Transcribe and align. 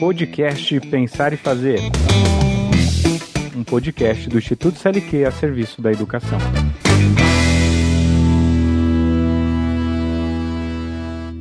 Podcast 0.00 0.80
Pensar 0.80 1.34
e 1.34 1.36
Fazer. 1.36 1.78
Um 3.54 3.62
podcast 3.62 4.30
do 4.30 4.38
Instituto 4.38 4.78
CLQ 4.78 5.26
a 5.26 5.30
serviço 5.30 5.82
da 5.82 5.92
educação. 5.92 6.38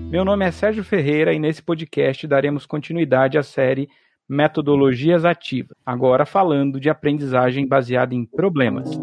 Meu 0.10 0.26
nome 0.26 0.44
é 0.44 0.52
Sérgio 0.52 0.84
Ferreira 0.84 1.34
e 1.34 1.40
nesse 1.40 1.64
podcast 1.64 2.28
daremos 2.28 2.66
continuidade 2.66 3.38
à 3.38 3.44
série 3.44 3.88
Metodologias 4.28 5.24
Ativas, 5.24 5.78
agora 5.86 6.26
falando 6.26 6.82
de 6.82 6.90
aprendizagem 6.90 7.66
baseada 7.66 8.14
em 8.14 8.26
problemas. 8.26 9.00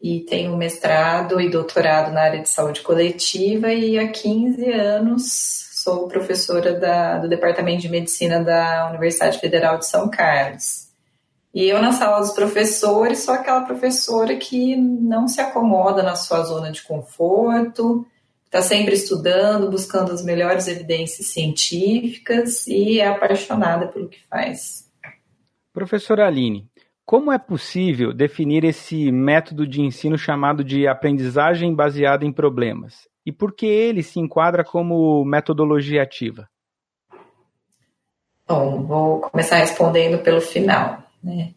e 0.00 0.20
tenho 0.20 0.56
mestrado 0.56 1.40
e 1.40 1.50
doutorado 1.50 2.12
na 2.12 2.22
área 2.22 2.42
de 2.42 2.48
saúde 2.48 2.82
coletiva 2.82 3.72
e 3.72 3.98
há 3.98 4.08
15 4.08 4.70
anos 4.70 5.68
sou 5.88 6.06
professora 6.06 6.74
da, 6.78 7.18
do 7.18 7.28
Departamento 7.28 7.80
de 7.80 7.88
Medicina 7.88 8.42
da 8.42 8.88
Universidade 8.90 9.38
Federal 9.38 9.78
de 9.78 9.86
São 9.86 10.10
Carlos. 10.10 10.88
E 11.54 11.64
eu, 11.64 11.80
na 11.80 11.92
sala 11.92 12.20
dos 12.20 12.32
professores, 12.32 13.20
sou 13.20 13.32
aquela 13.32 13.62
professora 13.62 14.36
que 14.36 14.76
não 14.76 15.26
se 15.26 15.40
acomoda 15.40 16.02
na 16.02 16.14
sua 16.14 16.42
zona 16.42 16.70
de 16.70 16.82
conforto, 16.82 18.06
está 18.44 18.60
sempre 18.60 18.94
estudando, 18.94 19.70
buscando 19.70 20.12
as 20.12 20.22
melhores 20.22 20.68
evidências 20.68 21.28
científicas 21.28 22.66
e 22.66 23.00
é 23.00 23.06
apaixonada 23.06 23.88
pelo 23.88 24.08
que 24.08 24.20
faz. 24.28 24.88
Professora 25.72 26.26
Aline, 26.26 26.68
como 27.08 27.32
é 27.32 27.38
possível 27.38 28.12
definir 28.12 28.64
esse 28.64 29.10
método 29.10 29.66
de 29.66 29.80
ensino 29.80 30.18
chamado 30.18 30.62
de 30.62 30.86
aprendizagem 30.86 31.74
baseada 31.74 32.22
em 32.22 32.30
problemas? 32.30 33.08
E 33.24 33.32
por 33.32 33.54
que 33.54 33.64
ele 33.64 34.02
se 34.02 34.20
enquadra 34.20 34.62
como 34.62 35.24
metodologia 35.24 36.02
ativa? 36.02 36.46
Bom, 38.46 38.82
vou 38.82 39.20
começar 39.22 39.56
respondendo 39.56 40.22
pelo 40.22 40.42
final. 40.42 41.02
Né? 41.24 41.54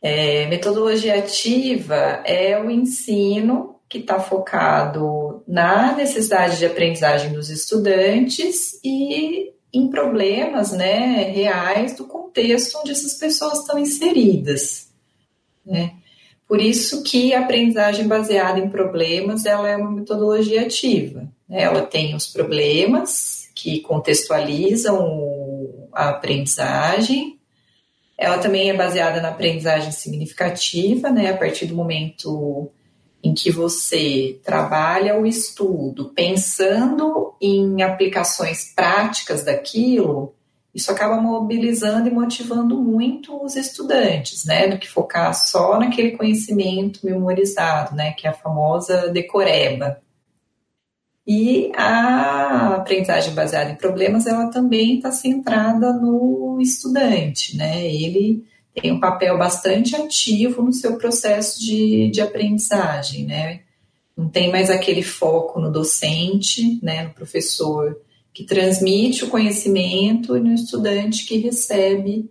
É, 0.00 0.46
metodologia 0.46 1.18
ativa 1.18 2.22
é 2.24 2.56
o 2.56 2.70
ensino 2.70 3.74
que 3.88 3.98
está 3.98 4.20
focado 4.20 5.42
na 5.48 5.96
necessidade 5.96 6.58
de 6.58 6.66
aprendizagem 6.66 7.32
dos 7.32 7.50
estudantes 7.50 8.78
e 8.84 9.52
em 9.72 9.88
problemas 9.88 10.72
né, 10.72 11.30
reais 11.30 11.96
do 11.96 12.04
contexto 12.04 12.78
onde 12.78 12.90
essas 12.90 13.14
pessoas 13.14 13.60
estão 13.60 13.78
inseridas. 13.78 14.88
Né? 15.64 15.94
Por 16.48 16.60
isso 16.60 17.04
que 17.04 17.32
a 17.32 17.40
aprendizagem 17.40 18.08
baseada 18.08 18.58
em 18.58 18.68
problemas 18.68 19.46
ela 19.46 19.68
é 19.68 19.76
uma 19.76 19.90
metodologia 19.90 20.62
ativa. 20.62 21.28
Né? 21.48 21.62
Ela 21.62 21.82
tem 21.82 22.14
os 22.14 22.26
problemas 22.26 23.48
que 23.54 23.80
contextualizam 23.80 25.88
a 25.92 26.10
aprendizagem. 26.10 27.38
Ela 28.18 28.38
também 28.38 28.68
é 28.68 28.74
baseada 28.74 29.20
na 29.20 29.28
aprendizagem 29.28 29.92
significativa, 29.92 31.10
né? 31.10 31.30
a 31.30 31.36
partir 31.36 31.66
do 31.66 31.76
momento 31.76 32.70
em 33.22 33.34
que 33.34 33.50
você 33.50 34.40
trabalha 34.44 35.18
o 35.18 35.26
estudo 35.26 36.10
pensando 36.14 37.34
em 37.40 37.82
aplicações 37.82 38.72
práticas 38.74 39.44
daquilo, 39.44 40.34
isso 40.74 40.90
acaba 40.90 41.20
mobilizando 41.20 42.08
e 42.08 42.12
motivando 42.12 42.76
muito 42.76 43.44
os 43.44 43.56
estudantes, 43.56 44.44
né, 44.44 44.68
do 44.68 44.78
que 44.78 44.88
focar 44.88 45.34
só 45.34 45.78
naquele 45.78 46.16
conhecimento 46.16 47.04
memorizado, 47.04 47.94
né, 47.94 48.12
que 48.12 48.26
é 48.26 48.30
a 48.30 48.34
famosa 48.34 49.08
decoreba. 49.08 50.00
E 51.26 51.70
a 51.76 52.76
aprendizagem 52.76 53.34
baseada 53.34 53.70
em 53.70 53.76
problemas, 53.76 54.26
ela 54.26 54.48
também 54.48 54.96
está 54.96 55.12
centrada 55.12 55.92
no 55.92 56.58
estudante, 56.60 57.56
né, 57.56 57.86
ele 57.86 58.44
tem 58.74 58.92
um 58.92 59.00
papel 59.00 59.36
bastante 59.36 59.96
ativo 59.96 60.62
no 60.62 60.72
seu 60.72 60.96
processo 60.96 61.60
de, 61.60 62.10
de 62.10 62.20
aprendizagem, 62.20 63.26
né? 63.26 63.60
Não 64.16 64.28
tem 64.28 64.50
mais 64.50 64.70
aquele 64.70 65.02
foco 65.02 65.60
no 65.60 65.72
docente, 65.72 66.78
né, 66.82 67.04
no 67.04 67.10
professor 67.10 67.98
que 68.32 68.44
transmite 68.44 69.24
o 69.24 69.28
conhecimento 69.28 70.36
e 70.36 70.40
no 70.40 70.54
estudante 70.54 71.26
que 71.26 71.38
recebe, 71.38 72.30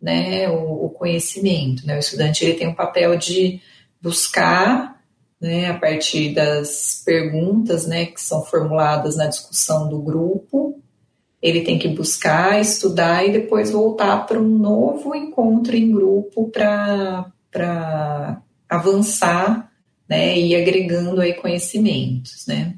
né, 0.00 0.50
o, 0.50 0.86
o 0.86 0.90
conhecimento, 0.90 1.86
né? 1.86 1.96
O 1.96 2.00
estudante 2.00 2.44
ele 2.44 2.54
tem 2.54 2.68
um 2.68 2.74
papel 2.74 3.16
de 3.16 3.60
buscar, 4.00 5.00
né, 5.40 5.70
a 5.70 5.78
partir 5.78 6.34
das 6.34 7.02
perguntas, 7.04 7.86
né, 7.86 8.06
que 8.06 8.20
são 8.20 8.44
formuladas 8.44 9.16
na 9.16 9.26
discussão 9.26 9.88
do 9.88 10.00
grupo, 10.00 10.82
ele 11.42 11.62
tem 11.62 11.78
que 11.78 11.88
buscar, 11.88 12.60
estudar 12.60 13.26
e 13.26 13.32
depois 13.32 13.72
voltar 13.72 14.26
para 14.26 14.38
um 14.38 14.48
novo 14.48 15.14
encontro 15.14 15.74
em 15.76 15.90
grupo 15.90 16.48
para 16.48 17.32
avançar 18.68 19.70
né, 20.08 20.38
e 20.38 20.54
agregando 20.54 21.20
aí 21.20 21.34
conhecimentos, 21.34 22.46
né. 22.46 22.74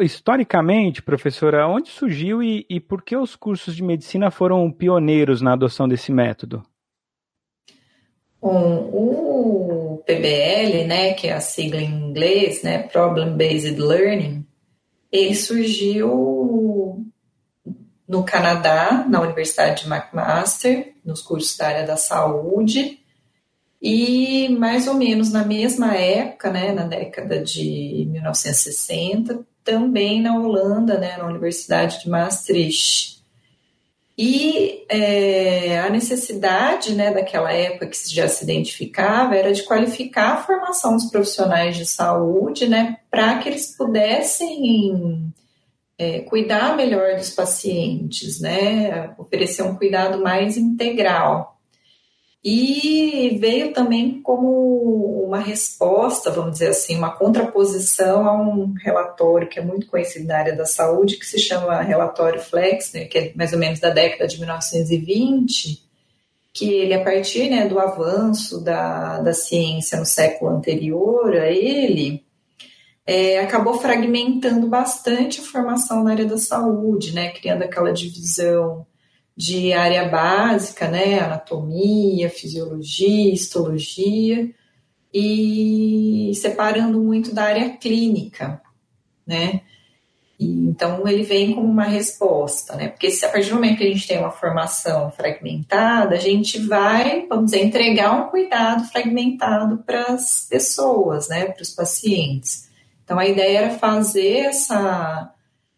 Historicamente, 0.00 1.00
professora, 1.00 1.66
onde 1.66 1.88
surgiu 1.88 2.42
e, 2.42 2.66
e 2.68 2.78
por 2.78 3.02
que 3.02 3.16
os 3.16 3.34
cursos 3.34 3.74
de 3.74 3.82
medicina 3.82 4.30
foram 4.30 4.70
pioneiros 4.70 5.40
na 5.40 5.54
adoção 5.54 5.88
desse 5.88 6.12
método? 6.12 6.62
Bom, 8.42 8.90
o 8.92 10.02
PBL, 10.04 10.86
né, 10.86 11.14
que 11.14 11.28
é 11.28 11.32
a 11.32 11.40
sigla 11.40 11.80
em 11.80 12.10
inglês, 12.10 12.62
né, 12.62 12.82
Problem 12.82 13.38
Based 13.38 13.80
Learning, 13.80 14.44
ele 15.10 15.34
surgiu 15.34 16.10
no 18.06 18.22
Canadá, 18.22 19.04
na 19.08 19.20
Universidade 19.20 19.84
de 19.84 19.90
McMaster, 19.90 20.94
nos 21.04 21.22
cursos 21.22 21.56
da 21.56 21.68
área 21.68 21.86
da 21.86 21.96
saúde, 21.96 23.00
e 23.80 24.48
mais 24.48 24.88
ou 24.88 24.94
menos 24.94 25.30
na 25.30 25.44
mesma 25.44 25.94
época, 25.94 26.50
né, 26.50 26.72
na 26.72 26.84
década 26.84 27.42
de 27.42 28.06
1960, 28.10 29.44
também 29.62 30.22
na 30.22 30.38
Holanda, 30.38 30.98
né, 30.98 31.16
na 31.16 31.26
Universidade 31.26 32.00
de 32.02 32.08
Maastricht. 32.08 33.22
E 34.16 34.84
é, 34.88 35.80
a 35.80 35.90
necessidade 35.90 36.94
né, 36.94 37.12
daquela 37.12 37.52
época 37.52 37.88
que 37.88 38.14
já 38.14 38.28
se 38.28 38.44
identificava 38.44 39.34
era 39.34 39.52
de 39.52 39.64
qualificar 39.64 40.34
a 40.34 40.42
formação 40.42 40.94
dos 40.94 41.10
profissionais 41.10 41.76
de 41.76 41.84
saúde 41.84 42.68
né, 42.68 42.98
para 43.10 43.38
que 43.38 43.48
eles 43.48 43.76
pudessem 43.76 45.32
é, 45.98 46.20
cuidar 46.20 46.76
melhor 46.76 47.16
dos 47.16 47.30
pacientes, 47.30 48.40
né? 48.40 49.14
Oferecer 49.18 49.62
um 49.62 49.76
cuidado 49.76 50.22
mais 50.22 50.56
integral. 50.56 51.52
e 52.46 53.38
veio 53.40 53.72
também 53.72 54.20
como 54.20 55.24
uma 55.26 55.40
resposta, 55.40 56.30
vamos 56.30 56.52
dizer 56.52 56.68
assim, 56.68 56.96
uma 56.96 57.10
contraposição 57.16 58.28
a 58.28 58.40
um 58.40 58.74
relatório 58.74 59.48
que 59.48 59.58
é 59.58 59.64
muito 59.64 59.86
conhecido 59.86 60.26
na 60.26 60.38
área 60.38 60.54
da 60.54 60.66
saúde, 60.66 61.16
que 61.16 61.26
se 61.26 61.38
chama 61.38 61.82
Relatório 61.82 62.40
Flexner, 62.40 63.08
que 63.08 63.18
é 63.18 63.32
mais 63.34 63.52
ou 63.52 63.58
menos 63.58 63.80
da 63.80 63.90
década 63.90 64.28
de 64.28 64.38
1920, 64.38 65.82
que 66.52 66.72
ele, 66.72 66.94
a 66.94 67.02
partir 67.02 67.50
né, 67.50 67.66
do 67.66 67.80
avanço 67.80 68.62
da, 68.62 69.20
da 69.20 69.32
ciência 69.32 69.98
no 69.98 70.06
século 70.06 70.52
anterior 70.52 71.34
a 71.34 71.50
ele, 71.50 72.23
é, 73.06 73.40
acabou 73.40 73.78
fragmentando 73.78 74.66
bastante 74.66 75.40
a 75.40 75.44
formação 75.44 76.02
na 76.04 76.12
área 76.12 76.24
da 76.24 76.38
saúde, 76.38 77.12
né, 77.12 77.30
criando 77.30 77.62
aquela 77.62 77.92
divisão 77.92 78.86
de 79.36 79.72
área 79.72 80.08
básica, 80.08 80.88
né, 80.88 81.18
anatomia, 81.18 82.30
fisiologia, 82.30 83.32
histologia, 83.32 84.50
e 85.12 86.32
separando 86.34 87.00
muito 87.00 87.32
da 87.32 87.44
área 87.44 87.70
clínica, 87.76 88.60
né? 89.24 89.60
Então 90.38 91.06
ele 91.06 91.22
vem 91.22 91.54
como 91.54 91.68
uma 91.68 91.84
resposta, 91.84 92.74
né? 92.74 92.88
Porque 92.88 93.10
se 93.12 93.24
a 93.24 93.28
partir 93.28 93.50
do 93.50 93.54
momento 93.54 93.78
que 93.78 93.84
a 93.84 93.92
gente 93.92 94.08
tem 94.08 94.18
uma 94.18 94.32
formação 94.32 95.12
fragmentada, 95.12 96.16
a 96.16 96.18
gente 96.18 96.58
vai, 96.66 97.26
vamos 97.28 97.46
dizer, 97.46 97.64
entregar 97.64 98.12
um 98.12 98.28
cuidado 98.28 98.84
fragmentado 98.90 99.78
para 99.86 100.14
as 100.14 100.48
pessoas, 100.50 101.28
né, 101.28 101.46
para 101.46 101.62
os 101.62 101.70
pacientes. 101.70 102.68
Então 103.04 103.18
a 103.18 103.26
ideia 103.26 103.58
era 103.58 103.78
fazer 103.78 104.38
essa 104.46 105.30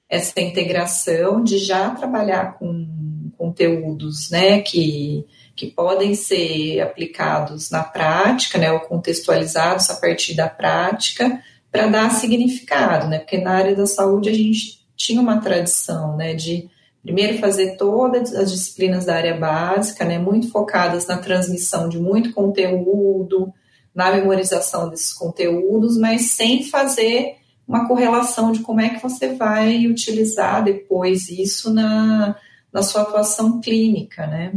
essa 0.09 0.41
integração 0.41 1.43
de 1.43 1.59
já 1.59 1.91
trabalhar 1.91 2.59
com 2.59 3.31
conteúdos 3.37 4.31
né, 4.31 4.61
que, 4.61 5.27
que 5.55 5.67
podem 5.67 6.15
ser 6.15 6.81
aplicados 6.81 7.71
na 7.71 7.83
prática, 7.83 8.59
né, 8.59 8.73
ou 8.73 8.81
contextualizados 8.81 9.91
a 9.91 9.97
partir 9.97 10.35
da 10.35 10.49
prática, 10.49 11.43
para 11.71 11.89
dar 11.89 12.11
significado, 12.11 13.09
né, 13.09 13.19
porque 13.19 13.39
na 13.39 13.53
área 13.53 13.75
da 13.75 13.87
saúde 13.87 14.29
a 14.29 14.33
gente 14.33 14.87
tinha 14.97 15.21
uma 15.21 15.41
tradição 15.41 16.17
né, 16.17 16.35
de 16.35 16.71
primeiro 17.03 17.39
fazer 17.39 17.77
todas 17.77 18.35
as 18.35 18.51
disciplinas 18.51 19.05
da 19.05 19.15
área 19.15 19.37
básica, 19.37 20.05
né, 20.05 20.19
muito 20.19 20.51
focadas 20.51 21.07
na 21.07 21.19
transmissão 21.19 21.89
de 21.89 21.99
muito 21.99 22.33
conteúdo, 22.33 23.53
na 23.97 24.13
memorização 24.13 24.91
desses 24.91 25.15
conteúdos, 25.15 25.97
mas 25.97 26.33
sem 26.33 26.63
fazer 26.63 27.37
uma 27.67 27.89
correlação 27.89 28.53
de 28.53 28.61
como 28.61 28.83
é 28.83 28.91
que 28.91 29.03
você 29.03 29.35
vai 29.35 29.87
utilizar 29.87 30.63
depois 30.63 31.31
isso 31.31 31.73
na, 31.73 32.37
na 32.71 32.83
sua 32.83 33.03
atuação 33.03 33.59
clínica, 33.59 34.27
né? 34.27 34.53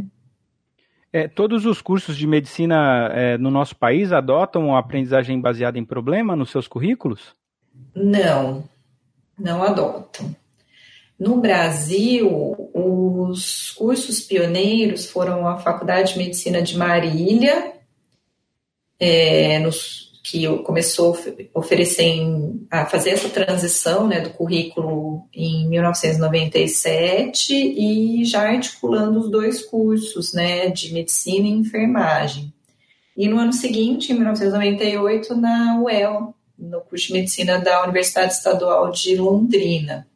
É, 1.11 1.27
todos 1.27 1.65
os 1.65 1.81
cursos 1.81 2.15
de 2.15 2.27
medicina 2.27 3.09
é, 3.13 3.37
no 3.37 3.49
nosso 3.49 3.75
país 3.75 4.11
adotam 4.11 4.75
a 4.75 4.79
aprendizagem 4.79 5.39
baseada 5.41 5.79
em 5.79 5.85
problema 5.85 6.35
nos 6.35 6.51
seus 6.51 6.67
currículos? 6.67 7.33
Não, 7.95 8.63
não 9.39 9.63
adotam. 9.63 10.35
No 11.17 11.37
Brasil, 11.37 12.69
os 12.73 13.71
cursos 13.71 14.21
pioneiros 14.21 15.09
foram 15.09 15.47
a 15.47 15.57
Faculdade 15.57 16.13
de 16.13 16.19
Medicina 16.19 16.61
de 16.61 16.77
Marília, 16.77 17.78
é, 18.99 19.59
nos 19.59 20.09
que 20.23 20.45
começou 20.59 21.17
a 21.55 21.59
oferecer 21.59 22.19
a 22.69 22.85
fazer 22.85 23.11
essa 23.11 23.29
transição 23.29 24.07
né, 24.07 24.19
do 24.21 24.29
currículo 24.29 25.27
em 25.33 25.67
1997 25.67 27.53
e 27.53 28.23
já 28.25 28.47
articulando 28.47 29.19
os 29.19 29.31
dois 29.31 29.65
cursos 29.65 30.33
né, 30.33 30.67
de 30.69 30.93
medicina 30.93 31.47
e 31.47 31.51
enfermagem. 31.51 32.53
E 33.17 33.27
no 33.27 33.39
ano 33.39 33.53
seguinte, 33.53 34.11
em 34.11 34.15
1998, 34.15 35.35
na 35.35 35.81
UEL, 35.81 36.35
no 36.57 36.81
curso 36.81 37.07
de 37.07 37.13
medicina 37.13 37.57
da 37.57 37.83
Universidade 37.83 38.33
Estadual 38.33 38.91
de 38.91 39.15
Londrina, 39.15 40.07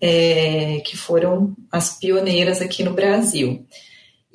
é, 0.00 0.80
que 0.84 0.96
foram 0.96 1.54
as 1.70 1.98
pioneiras 1.98 2.62
aqui 2.62 2.82
no 2.82 2.94
Brasil. 2.94 3.66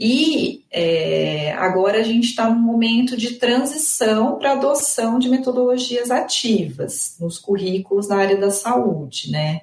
E 0.03 0.63
é, 0.71 1.51
agora 1.51 1.99
a 1.99 2.03
gente 2.03 2.29
está 2.29 2.49
num 2.49 2.59
momento 2.59 3.15
de 3.15 3.35
transição 3.35 4.39
para 4.39 4.53
adoção 4.53 5.19
de 5.19 5.29
metodologias 5.29 6.09
ativas 6.09 7.17
nos 7.19 7.37
currículos 7.37 8.07
na 8.07 8.15
área 8.15 8.35
da 8.35 8.49
saúde, 8.49 9.29
né? 9.29 9.61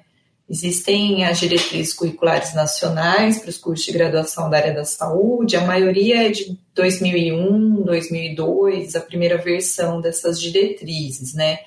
Existem 0.49 1.25
as 1.25 1.41
diretrizes 1.41 1.93
curriculares 1.93 2.53
nacionais 2.53 3.37
para 3.37 3.49
os 3.49 3.57
cursos 3.57 3.85
de 3.85 3.91
graduação 3.91 4.49
da 4.49 4.55
área 4.55 4.73
da 4.73 4.85
saúde, 4.85 5.57
a 5.57 5.65
maioria 5.65 6.27
é 6.27 6.29
de 6.29 6.57
2001, 6.73 7.83
2002, 7.83 8.95
a 8.95 9.01
primeira 9.01 9.37
versão 9.37 9.99
dessas 9.99 10.39
diretrizes, 10.39 11.33
né? 11.33 11.59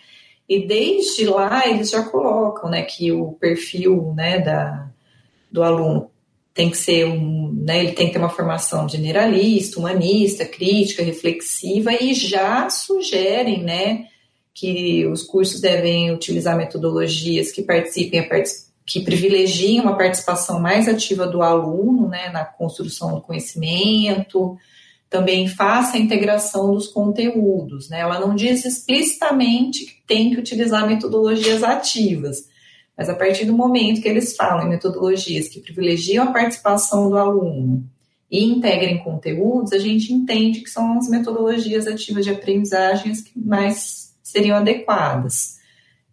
E 0.49 0.67
desde 0.67 1.27
lá 1.27 1.69
eles 1.69 1.91
já 1.91 2.05
colocam, 2.05 2.71
né, 2.71 2.81
que 2.85 3.13
o 3.13 3.33
perfil, 3.33 4.15
né, 4.17 4.39
da, 4.39 4.89
do 5.51 5.63
aluno 5.63 6.11
tem 6.55 6.71
que 6.71 6.77
ser 6.77 7.07
um, 7.07 7.42
né, 7.65 7.81
ele 7.81 7.93
tem 7.93 8.07
que 8.07 8.13
ter 8.13 8.19
uma 8.19 8.29
formação 8.29 8.89
generalista, 8.89 9.79
humanista, 9.79 10.45
crítica, 10.45 11.03
reflexiva 11.03 11.93
e 11.93 12.13
já 12.15 12.69
sugerem, 12.69 13.63
né, 13.63 14.07
que 14.55 15.07
os 15.07 15.23
cursos 15.23 15.61
devem 15.61 16.13
utilizar 16.13 16.57
metodologias 16.57 17.53
que 17.53 17.63
participem, 17.63 18.29
que 18.85 19.01
privilegiem 19.01 19.81
uma 19.81 19.97
participação 19.97 20.61
mais 20.61 20.89
ativa 20.89 21.27
do 21.27 21.43
aluno, 21.43 22.09
né, 22.09 22.29
na 22.31 22.45
construção 22.45 23.15
do 23.15 23.21
conhecimento, 23.21 24.57
também 25.09 25.47
faça 25.47 25.97
a 25.97 26.01
integração 26.01 26.75
dos 26.75 26.89
conteúdos, 26.89 27.89
né, 27.89 28.01
ela 28.01 28.19
não 28.19 28.35
diz 28.35 28.65
explicitamente 28.65 29.85
que 29.85 29.95
tem 30.07 30.31
que 30.31 30.41
utilizar 30.41 30.87
metodologias 30.87 31.63
ativas, 31.63 32.51
mas 32.97 33.09
a 33.09 33.15
partir 33.15 33.45
do 33.45 33.53
momento 33.53 34.01
que 34.01 34.09
eles 34.09 34.37
falam 34.37 34.67
em 34.67 34.71
metodologias 34.71 35.49
que 35.49 35.61
privilegiam 35.61 36.25
a 36.25 36.33
participação 36.33 37.09
do 37.09 37.17
aluno 37.17 37.85
e 38.31 38.45
integrem 38.45 38.99
conteúdos, 38.99 39.73
a 39.73 39.79
gente 39.79 40.13
entende 40.13 40.61
que 40.61 40.71
são 40.71 40.99
as 40.99 41.09
metodologias 41.09 41.87
ativas 41.87 42.25
de 42.25 42.31
aprendizagem 42.31 43.13
que 43.13 43.39
mais 43.39 44.15
seriam 44.23 44.57
adequadas. 44.57 45.59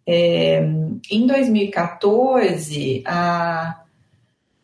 É, 0.06 0.62
em 1.10 1.26
2014, 1.26 3.02
a, 3.06 3.82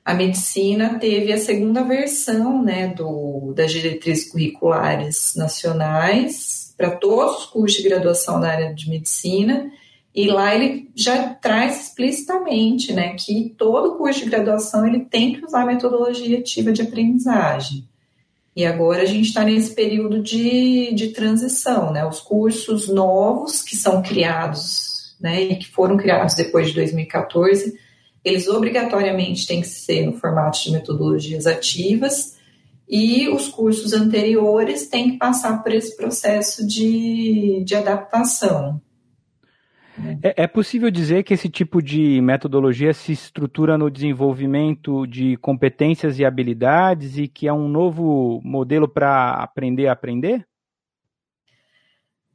a 0.04 0.14
medicina 0.14 0.98
teve 0.98 1.32
a 1.32 1.38
segunda 1.38 1.82
versão 1.82 2.62
né, 2.62 2.88
do, 2.88 3.52
das 3.54 3.72
diretrizes 3.72 4.30
curriculares 4.30 5.34
nacionais 5.36 6.74
para 6.76 6.90
todos 6.90 7.38
os 7.38 7.46
cursos 7.46 7.82
de 7.82 7.88
graduação 7.88 8.38
na 8.38 8.50
área 8.50 8.74
de 8.74 8.91
medicina 8.91 9.70
e 10.17 10.29
lá 10.29 10.55
ele 10.55 10.91
já 10.94 11.35
traz 11.35 11.89
explicitamente 11.89 12.91
né, 12.94 13.15
que 13.19 13.55
todo 13.58 13.99
curso 13.99 14.20
de 14.20 14.31
graduação 14.31 14.87
ele 14.87 15.01
tem 15.01 15.35
que 15.35 15.44
usar 15.44 15.67
metodologia 15.67 16.39
ativa 16.39 16.73
de 16.73 16.81
aprendizagem. 16.81 17.87
E 18.56 18.65
agora 18.65 19.03
a 19.03 19.05
gente 19.05 19.27
está 19.27 19.44
nesse 19.44 19.75
período 19.75 20.23
de, 20.23 20.94
de 20.94 21.08
transição, 21.08 21.93
né? 21.93 22.06
Os 22.06 22.20
cursos 22.20 22.89
novos 22.89 23.61
que 23.61 23.77
são 23.77 24.01
criados, 24.01 25.15
né, 25.20 25.43
e 25.43 25.56
que 25.56 25.69
foram 25.69 25.99
criados 25.99 26.35
depois 26.35 26.69
de 26.69 26.75
2014, 26.75 27.79
eles 28.25 28.49
obrigatoriamente 28.49 29.46
têm 29.46 29.61
que 29.61 29.69
ser 29.69 30.06
no 30.06 30.15
formato 30.15 30.63
de 30.63 30.73
metodologias 30.73 31.46
ativas, 31.46 32.37
e 32.89 33.29
os 33.29 33.49
cursos 33.49 33.93
anteriores 33.93 34.87
têm 34.89 35.11
que 35.11 35.19
passar 35.19 35.63
por 35.63 35.75
esse 35.75 35.94
processo 35.94 36.67
de, 36.67 37.63
de 37.65 37.75
adaptação. 37.75 38.81
É, 40.22 40.44
é, 40.44 40.46
possível 40.46 40.91
dizer 40.91 41.22
que 41.22 41.32
esse 41.32 41.48
tipo 41.48 41.82
de 41.82 42.20
metodologia 42.20 42.93
se 42.93 43.12
estrutura 43.12 43.79
no 43.79 43.91
desenvolvimento 43.91 45.06
de 45.06 45.36
competências 45.38 46.19
e 46.19 46.24
habilidades 46.24 47.17
e 47.17 47.26
que 47.26 47.48
é 47.48 47.53
um 47.53 47.69
novo 47.69 48.41
modelo 48.44 48.86
para 48.86 49.31
aprender 49.34 49.86
a 49.86 49.93
aprender? 49.93 50.46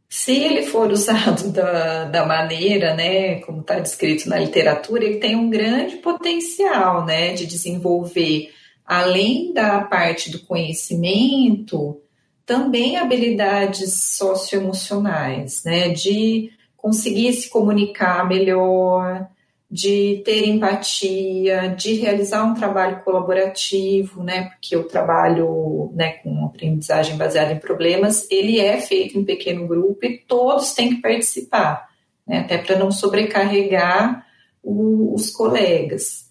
Se 0.10 0.34
ele 0.34 0.64
for 0.64 0.92
usado 0.92 1.54
da, 1.54 2.06
da 2.06 2.26
maneira, 2.26 2.94
né, 2.94 3.40
como 3.42 3.62
está 3.62 3.80
descrito 3.80 4.28
na 4.28 4.40
literatura, 4.40 5.06
ele 5.06 5.20
tem 5.20 5.36
um 5.38 5.50
grande 5.50 5.98
potencial, 5.98 7.06
né, 7.06 7.34
de 7.34 7.46
desenvolver, 7.46 8.52
além 8.86 9.54
da 9.54 9.80
parte 9.82 10.30
do 10.30 10.40
conhecimento, 10.40 12.02
também 12.46 12.98
habilidades 12.98 14.04
socioemocionais, 14.18 15.64
né, 15.64 15.88
de 15.90 16.52
conseguir 16.82 17.32
se 17.34 17.50
comunicar 17.50 18.28
melhor, 18.28 19.28
de 19.70 20.22
ter 20.26 20.48
empatia, 20.48 21.70
de 21.70 21.94
realizar 21.94 22.44
um 22.44 22.54
trabalho 22.54 23.02
colaborativo, 23.06 24.22
né? 24.22 24.50
Porque 24.50 24.76
o 24.76 24.84
trabalho, 24.84 25.90
né, 25.94 26.14
com 26.14 26.46
aprendizagem 26.46 27.16
baseada 27.16 27.54
em 27.54 27.60
problemas, 27.60 28.30
ele 28.30 28.60
é 28.60 28.82
feito 28.82 29.18
em 29.18 29.24
pequeno 29.24 29.66
grupo 29.66 30.06
e 30.06 30.18
todos 30.18 30.74
têm 30.74 30.96
que 30.96 31.02
participar, 31.02 31.88
né? 32.28 32.40
Até 32.40 32.58
para 32.58 32.78
não 32.78 32.92
sobrecarregar 32.92 34.26
o, 34.62 35.14
os 35.16 35.30
colegas. 35.30 36.30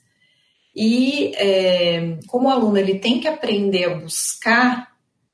E 0.76 1.32
é, 1.36 2.18
como 2.26 2.48
o 2.48 2.50
aluno 2.50 2.76
ele 2.76 2.98
tem 2.98 3.20
que 3.20 3.28
aprender 3.28 3.84
a 3.84 3.94
buscar 3.94 4.89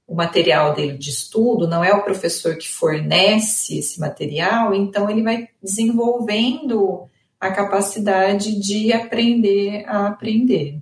o 0.07 0.15
material 0.15 0.75
dele 0.75 0.97
de 0.97 1.11
estudo, 1.11 1.67
não 1.67 1.83
é 1.83 1.93
o 1.93 2.03
professor 2.03 2.57
que 2.57 2.69
fornece 2.69 3.79
esse 3.79 3.99
material, 3.99 4.73
então 4.75 5.11
ele 5.11 5.23
vai 5.23 5.49
desenvolvendo 5.61 7.09
a 7.41 7.51
capacidade 7.51 8.59
de 8.61 8.93
aprender 8.93 9.85
a 9.87 10.07
aprender. 10.07 10.81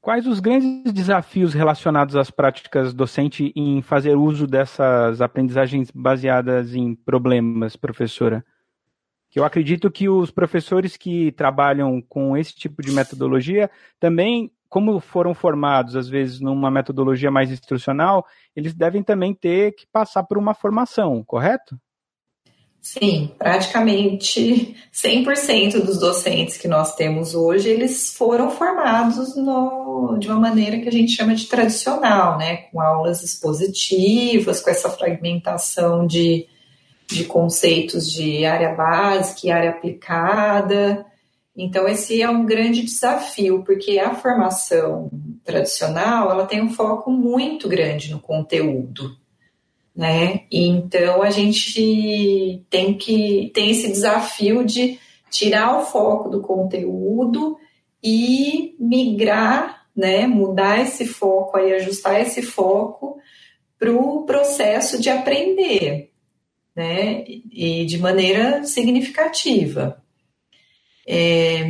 Quais 0.00 0.26
os 0.26 0.38
grandes 0.38 0.92
desafios 0.92 1.54
relacionados 1.54 2.14
às 2.14 2.30
práticas 2.30 2.92
docentes 2.92 3.50
em 3.56 3.80
fazer 3.80 4.14
uso 4.14 4.46
dessas 4.46 5.20
aprendizagens 5.22 5.90
baseadas 5.90 6.74
em 6.74 6.94
problemas, 6.94 7.74
professora? 7.74 8.44
Que 9.30 9.40
eu 9.40 9.44
acredito 9.44 9.90
que 9.90 10.08
os 10.08 10.30
professores 10.30 10.96
que 10.96 11.32
trabalham 11.32 12.02
com 12.02 12.36
esse 12.36 12.54
tipo 12.54 12.82
de 12.82 12.92
metodologia 12.92 13.70
também, 13.98 14.52
como 14.74 14.98
foram 14.98 15.32
formados 15.32 15.94
às 15.94 16.08
vezes 16.08 16.40
numa 16.40 16.68
metodologia 16.68 17.30
mais 17.30 17.48
instrucional, 17.48 18.26
eles 18.56 18.74
devem 18.74 19.04
também 19.04 19.32
ter 19.32 19.70
que 19.76 19.86
passar 19.86 20.24
por 20.24 20.36
uma 20.36 20.52
formação, 20.52 21.22
correto? 21.22 21.78
Sim, 22.82 23.30
praticamente 23.38 24.74
100% 24.92 25.80
dos 25.80 26.00
docentes 26.00 26.56
que 26.56 26.66
nós 26.66 26.96
temos 26.96 27.36
hoje, 27.36 27.68
eles 27.68 28.16
foram 28.16 28.50
formados 28.50 29.36
no, 29.36 30.18
de 30.18 30.26
uma 30.26 30.40
maneira 30.40 30.80
que 30.80 30.88
a 30.88 30.92
gente 30.92 31.12
chama 31.12 31.36
de 31.36 31.46
tradicional, 31.46 32.36
né? 32.36 32.56
Com 32.72 32.80
aulas 32.80 33.22
expositivas, 33.22 34.60
com 34.60 34.70
essa 34.70 34.90
fragmentação 34.90 36.04
de, 36.04 36.48
de 37.06 37.22
conceitos 37.26 38.10
de 38.10 38.44
área 38.44 38.74
básica 38.74 39.46
e 39.46 39.52
área 39.52 39.70
aplicada. 39.70 41.06
Então, 41.56 41.86
esse 41.86 42.20
é 42.20 42.28
um 42.28 42.44
grande 42.44 42.82
desafio, 42.82 43.62
porque 43.64 43.98
a 43.98 44.14
formação 44.14 45.10
tradicional, 45.44 46.30
ela 46.30 46.46
tem 46.46 46.62
um 46.62 46.70
foco 46.70 47.10
muito 47.10 47.68
grande 47.68 48.10
no 48.10 48.18
conteúdo, 48.18 49.16
né? 49.94 50.44
Então 50.50 51.22
a 51.22 51.30
gente 51.30 52.64
tem 52.68 52.94
que 52.94 53.52
tem 53.54 53.70
esse 53.70 53.86
desafio 53.88 54.64
de 54.64 54.98
tirar 55.30 55.78
o 55.78 55.84
foco 55.84 56.28
do 56.28 56.40
conteúdo 56.40 57.56
e 58.02 58.74
migrar, 58.80 59.86
né? 59.94 60.26
Mudar 60.26 60.80
esse 60.80 61.06
foco 61.06 61.56
aí, 61.56 61.72
ajustar 61.74 62.20
esse 62.20 62.42
foco 62.42 63.18
para 63.78 63.92
o 63.92 64.24
processo 64.24 65.00
de 65.00 65.08
aprender, 65.08 66.10
né? 66.74 67.24
E 67.26 67.84
de 67.84 67.98
maneira 67.98 68.64
significativa. 68.64 70.02
É, 71.06 71.62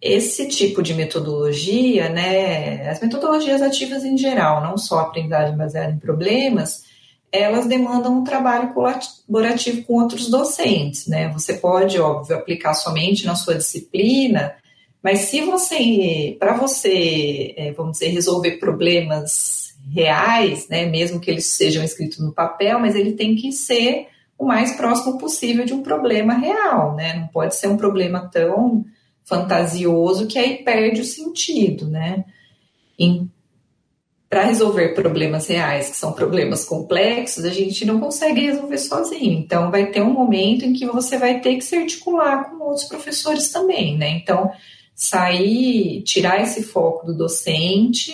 esse 0.00 0.48
tipo 0.48 0.82
de 0.82 0.94
metodologia, 0.94 2.08
né? 2.08 2.88
As 2.88 3.00
metodologias 3.00 3.60
ativas 3.60 4.04
em 4.04 4.16
geral, 4.16 4.62
não 4.62 4.78
só 4.78 4.98
a 4.98 5.02
aprendizagem 5.02 5.56
baseada 5.56 5.92
em 5.92 5.98
problemas, 5.98 6.84
elas 7.32 7.66
demandam 7.66 8.18
um 8.18 8.24
trabalho 8.24 8.72
colaborativo 8.72 9.84
com 9.84 9.94
outros 9.94 10.28
docentes, 10.28 11.06
né? 11.06 11.28
Você 11.28 11.54
pode, 11.54 11.98
óbvio, 12.00 12.36
aplicar 12.36 12.74
somente 12.74 13.26
na 13.26 13.34
sua 13.34 13.54
disciplina, 13.54 14.54
mas 15.02 15.20
se 15.20 15.40
você, 15.42 16.36
para 16.38 16.56
você, 16.56 17.54
é, 17.56 17.72
vamos 17.72 17.92
dizer, 17.92 18.08
resolver 18.08 18.52
problemas 18.52 19.74
reais, 19.92 20.68
né, 20.68 20.84
mesmo 20.86 21.18
que 21.18 21.30
eles 21.30 21.46
sejam 21.46 21.82
escritos 21.82 22.18
no 22.18 22.32
papel, 22.32 22.78
mas 22.78 22.94
ele 22.94 23.12
tem 23.12 23.34
que 23.34 23.50
ser 23.50 24.08
o 24.40 24.46
mais 24.46 24.72
próximo 24.72 25.18
possível 25.18 25.66
de 25.66 25.74
um 25.74 25.82
problema 25.82 26.32
real, 26.32 26.96
né? 26.96 27.14
Não 27.14 27.28
pode 27.28 27.54
ser 27.54 27.68
um 27.68 27.76
problema 27.76 28.26
tão 28.32 28.86
fantasioso 29.22 30.26
que 30.26 30.38
aí 30.38 30.64
perde 30.64 31.02
o 31.02 31.04
sentido, 31.04 31.86
né? 31.86 32.24
para 34.28 34.44
resolver 34.44 34.94
problemas 34.94 35.46
reais, 35.48 35.90
que 35.90 35.96
são 35.96 36.12
problemas 36.12 36.64
complexos, 36.64 37.44
a 37.44 37.50
gente 37.50 37.84
não 37.84 37.98
consegue 37.98 38.42
resolver 38.42 38.78
sozinho. 38.78 39.38
Então, 39.40 39.70
vai 39.70 39.86
ter 39.86 40.02
um 40.02 40.12
momento 40.12 40.64
em 40.64 40.72
que 40.72 40.86
você 40.86 41.18
vai 41.18 41.40
ter 41.40 41.56
que 41.56 41.64
se 41.64 41.74
articular 41.74 42.50
com 42.50 42.62
outros 42.62 42.84
professores 42.84 43.50
também, 43.50 43.98
né? 43.98 44.10
Então, 44.10 44.50
sair, 44.94 46.02
tirar 46.02 46.42
esse 46.42 46.62
foco 46.62 47.06
do 47.06 47.16
docente, 47.16 48.12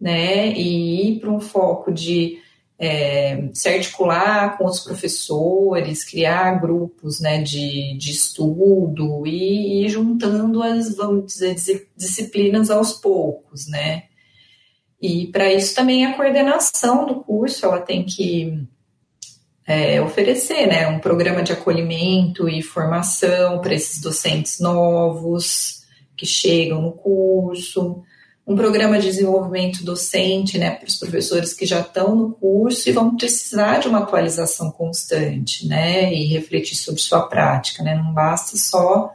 né, 0.00 0.48
e 0.52 1.10
ir 1.12 1.20
para 1.20 1.30
um 1.30 1.40
foco 1.40 1.92
de 1.92 2.38
é, 2.78 3.48
se 3.54 3.68
articular 3.68 4.56
com 4.56 4.64
outros 4.64 4.84
professores, 4.84 6.04
criar 6.04 6.60
grupos 6.60 7.20
né, 7.20 7.42
de, 7.42 7.96
de 7.96 8.10
estudo 8.10 9.26
e 9.26 9.84
ir 9.84 9.88
juntando 9.88 10.62
as, 10.62 10.94
vamos 10.94 11.26
dizer, 11.26 11.88
disciplinas 11.96 12.70
aos 12.70 12.92
poucos, 12.92 13.66
né? 13.66 14.04
E 15.00 15.26
para 15.28 15.52
isso 15.52 15.74
também 15.74 16.06
a 16.06 16.14
coordenação 16.14 17.06
do 17.06 17.16
curso 17.16 17.66
ela 17.66 17.80
tem 17.80 18.04
que 18.04 18.66
é, 19.66 20.00
oferecer 20.00 20.66
né, 20.66 20.86
um 20.88 20.98
programa 20.98 21.42
de 21.42 21.52
acolhimento 21.52 22.48
e 22.48 22.62
formação 22.62 23.60
para 23.60 23.74
esses 23.74 24.00
docentes 24.00 24.60
novos 24.60 25.82
que 26.16 26.24
chegam 26.24 26.80
no 26.80 26.92
curso, 26.92 28.02
um 28.46 28.54
programa 28.54 28.98
de 28.98 29.06
desenvolvimento 29.06 29.84
docente 29.84 30.56
né, 30.56 30.70
para 30.70 30.86
os 30.86 30.96
professores 30.96 31.52
que 31.52 31.66
já 31.66 31.80
estão 31.80 32.14
no 32.14 32.30
curso 32.32 32.88
e 32.88 32.92
vão 32.92 33.16
precisar 33.16 33.78
de 33.78 33.88
uma 33.88 33.98
atualização 33.98 34.70
constante 34.70 35.66
né, 35.66 36.14
e 36.14 36.26
refletir 36.26 36.76
sobre 36.76 37.00
sua 37.00 37.22
prática. 37.22 37.82
Né? 37.82 37.96
Não 37.96 38.14
basta 38.14 38.56
só 38.56 39.12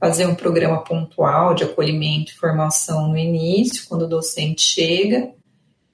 fazer 0.00 0.26
um 0.26 0.34
programa 0.34 0.82
pontual 0.82 1.54
de 1.54 1.64
acolhimento 1.64 2.32
e 2.32 2.36
formação 2.36 3.08
no 3.08 3.18
início, 3.18 3.84
quando 3.86 4.02
o 4.02 4.08
docente 4.08 4.62
chega, 4.62 5.30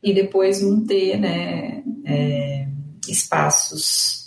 e 0.01 0.15
depois 0.15 0.63
não 0.63 0.87
ter 0.87 1.19
né, 1.19 1.83
é, 2.05 2.69
espaços 3.09 4.26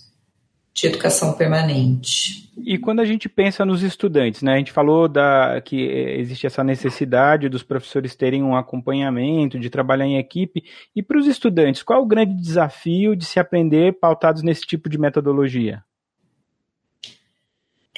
de 0.82 0.88
educação 0.88 1.34
permanente. 1.34 2.50
E 2.58 2.78
quando 2.78 3.00
a 3.00 3.06
gente 3.06 3.28
pensa 3.30 3.66
nos 3.66 3.84
estudantes, 3.84 4.42
né, 4.42 4.54
a 4.54 4.58
gente 4.58 4.72
falou 4.72 5.08
da, 5.08 5.62
que 5.62 5.82
existe 5.82 6.46
essa 6.46 6.64
necessidade 6.64 7.50
dos 7.50 7.64
professores 7.64 8.16
terem 8.16 8.44
um 8.44 8.56
acompanhamento, 8.56 9.60
de 9.60 9.70
trabalhar 9.70 10.06
em 10.06 10.18
equipe, 10.18 10.64
e 10.96 11.02
para 11.02 11.18
os 11.18 11.28
estudantes, 11.28 11.84
qual 11.84 12.00
é 12.00 12.02
o 12.02 12.08
grande 12.08 12.34
desafio 12.34 13.16
de 13.16 13.26
se 13.26 13.40
aprender 13.40 14.00
pautados 14.00 14.44
nesse 14.44 14.62
tipo 14.62 14.90
de 14.90 14.98
metodologia? 14.98 15.84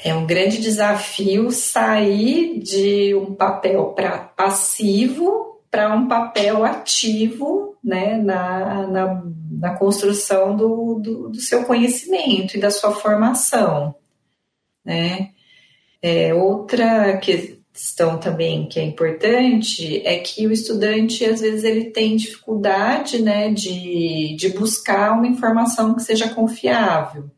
é 0.04 0.14
um 0.14 0.26
grande 0.26 0.60
desafio 0.60 1.52
sair 1.52 2.60
de 2.60 3.14
um 3.14 3.36
papel 3.36 3.94
pra, 3.94 4.18
passivo 4.18 5.51
para 5.72 5.96
um 5.96 6.08
papel 6.08 6.64
ativo 6.66 7.78
né, 7.84 8.18
na, 8.18 8.88
na, 8.88 9.24
na 9.50 9.76
construção 9.76 10.56
do, 10.56 11.00
do, 11.00 11.30
do, 11.30 11.40
seu 11.40 11.64
conhecimento 11.64 12.56
e 12.56 12.60
da 12.60 12.70
sua 12.70 12.92
formação. 12.94 13.96
Né? 14.86 15.32
É, 16.02 16.34
outra 16.34 17.18
questão 17.18 18.20
também 18.20 18.68
que 18.68 18.80
é 18.80 18.84
importante 18.84 20.06
é 20.06 20.20
que 20.20 20.46
o 20.46 20.52
estudante, 20.52 21.24
às 21.26 21.40
vezes, 21.40 21.64
ele 21.64 21.86
tem 21.86 22.18
dificuldade 22.18 23.22
né, 23.22 23.50
de, 23.50 24.36
de 24.36 24.50
buscar 24.50 25.14
uma 25.14 25.28
informação 25.28 25.96
que 25.96 26.04
seja 26.04 26.30
confiável 26.30 27.32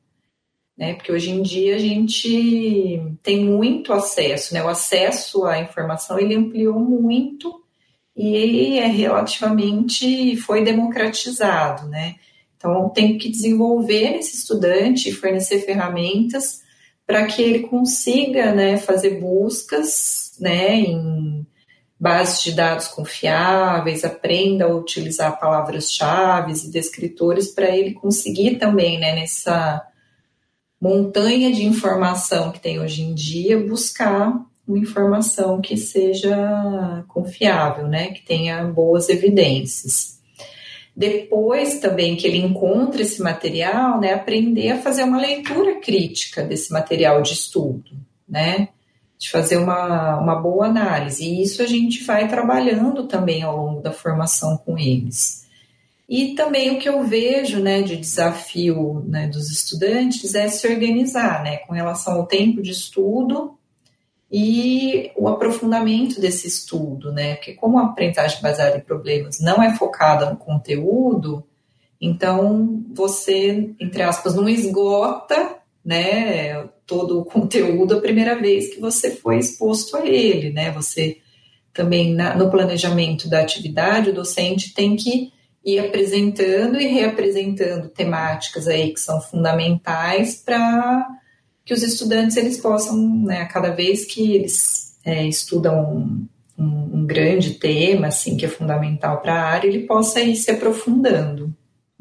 né? 0.78 0.94
Porque 0.96 1.12
hoje 1.12 1.30
em 1.30 1.42
dia 1.42 1.76
a 1.76 1.80
gente 1.80 3.02
tem 3.22 3.46
muito 3.46 3.94
acesso, 3.94 4.54
né? 4.54 4.64
O 4.64 4.68
acesso 4.68 5.46
à 5.46 5.60
informação 5.60 6.20
ele 6.20 6.36
ampliou 6.36 6.80
muito 6.80 7.63
e 8.16 8.78
é 8.80 8.88
relativamente 8.88 10.36
foi 10.38 10.64
democratizado, 10.64 11.88
né? 11.88 12.16
Então 12.56 12.90
tem 12.90 13.18
que 13.18 13.30
desenvolver 13.30 14.18
esse 14.18 14.36
estudante, 14.36 15.12
fornecer 15.12 15.60
ferramentas 15.62 16.62
para 17.06 17.26
que 17.26 17.42
ele 17.42 17.68
consiga, 17.68 18.54
né, 18.54 18.78
fazer 18.78 19.20
buscas, 19.20 20.38
né, 20.40 20.76
em 20.76 21.46
bases 22.00 22.44
de 22.44 22.54
dados 22.54 22.88
confiáveis, 22.88 24.06
aprenda 24.06 24.66
a 24.66 24.76
utilizar 24.76 25.40
palavras-chave 25.40 26.54
e 26.54 26.72
descritores 26.72 27.50
para 27.50 27.76
ele 27.76 27.94
conseguir 27.94 28.58
também, 28.58 29.00
né, 29.00 29.16
nessa 29.16 29.86
montanha 30.80 31.52
de 31.52 31.66
informação 31.66 32.52
que 32.52 32.60
tem 32.60 32.80
hoje 32.80 33.04
em 33.04 33.14
dia, 33.14 33.58
buscar 33.60 34.46
uma 34.68 34.80
informação 34.80 35.60
que 35.60 35.76
seja 35.76 37.04
confiável, 37.08 37.88
né, 37.88 38.12
que 38.12 38.22
tenha 38.22 38.64
boas 38.64 39.10
evidências. 39.10 40.22
Depois 40.96 41.80
também 41.80 42.16
que 42.16 42.28
ele 42.28 42.38
encontra 42.38 43.02
esse 43.02 43.22
material, 43.22 44.00
né, 44.00 44.14
aprender 44.14 44.72
a 44.72 44.82
fazer 44.82 45.04
uma 45.04 45.20
leitura 45.20 45.80
crítica 45.80 46.44
desse 46.44 46.72
material 46.72 47.22
de 47.22 47.34
estudo, 47.34 47.92
né, 48.28 48.70
de 49.18 49.30
fazer 49.30 49.58
uma, 49.58 50.20
uma 50.20 50.36
boa 50.36 50.68
análise. 50.68 51.26
E 51.26 51.42
isso 51.42 51.62
a 51.62 51.66
gente 51.66 52.04
vai 52.04 52.28
trabalhando 52.28 53.08
também 53.08 53.42
ao 53.42 53.58
longo 53.58 53.82
da 53.82 53.92
formação 53.92 54.58
com 54.58 54.78
eles. 54.78 55.44
E 56.08 56.36
também 56.36 56.72
o 56.72 56.80
que 56.80 56.88
eu 56.88 57.04
vejo 57.04 57.60
né, 57.60 57.82
de 57.82 57.98
desafio 57.98 59.04
né, 59.08 59.28
dos 59.28 59.50
estudantes 59.50 60.36
é 60.36 60.48
se 60.48 60.68
organizar 60.68 61.44
né, 61.44 61.58
com 61.58 61.74
relação 61.74 62.14
ao 62.14 62.28
tempo 62.28 62.62
de 62.62 62.72
estudo 62.72 63.58
e 64.36 65.12
o 65.16 65.28
aprofundamento 65.28 66.20
desse 66.20 66.48
estudo, 66.48 67.12
né? 67.14 67.36
Porque 67.36 67.54
como 67.54 67.78
a 67.78 67.84
aprendizagem 67.86 68.42
baseada 68.42 68.76
em 68.76 68.82
problemas 68.82 69.40
não 69.40 69.62
é 69.62 69.76
focada 69.76 70.28
no 70.28 70.38
conteúdo, 70.38 71.46
Então, 72.02 72.84
você, 72.94 73.70
entre 73.80 74.04
aspas, 74.04 74.36
não 74.36 74.50
esgota 74.50 75.58
né, 75.86 76.68
todo 76.86 77.22
o 77.22 77.26
conteúdo 77.26 77.96
a 77.96 78.02
primeira 78.02 78.36
vez 78.36 78.74
que 78.74 78.82
você 78.82 79.12
foi 79.12 79.38
exposto 79.38 79.96
a 79.96 80.06
ele, 80.06 80.52
né? 80.52 80.72
Você 80.72 81.20
também 81.74 82.14
na, 82.14 82.36
no 82.36 82.50
planejamento 82.50 83.30
da 83.30 83.40
atividade, 83.40 84.10
o 84.10 84.14
docente 84.14 84.74
tem 84.74 84.96
que 84.96 85.32
ir 85.64 85.80
apresentando 85.80 86.80
e 86.80 86.88
reapresentando 86.88 87.88
temáticas 87.90 88.68
aí 88.68 88.94
que 88.94 89.00
são 89.00 89.22
fundamentais 89.22 90.36
para 90.36 91.08
que 91.66 91.74
os 91.74 91.82
estudantes 91.82 92.38
eles 92.38 92.60
possam, 92.60 92.98
né, 93.24 93.46
cada 93.46 93.70
vez 93.70 94.06
que 94.06 94.36
eles 94.36 94.98
é, 95.06 95.26
estudam 95.26 95.96
um, 95.96 96.28
um, 96.58 97.00
um, 97.00 97.06
grande 97.06 97.56
tema, 97.56 98.08
assim, 98.08 98.36
que 98.38 98.46
é 98.46 98.50
fundamental 98.50 99.22
para 99.22 99.34
a 99.34 99.46
área, 99.46 99.68
ele 99.68 99.86
possa 99.86 100.20
ir 100.20 100.36
se 100.36 100.52
aprofundando. 100.52 101.54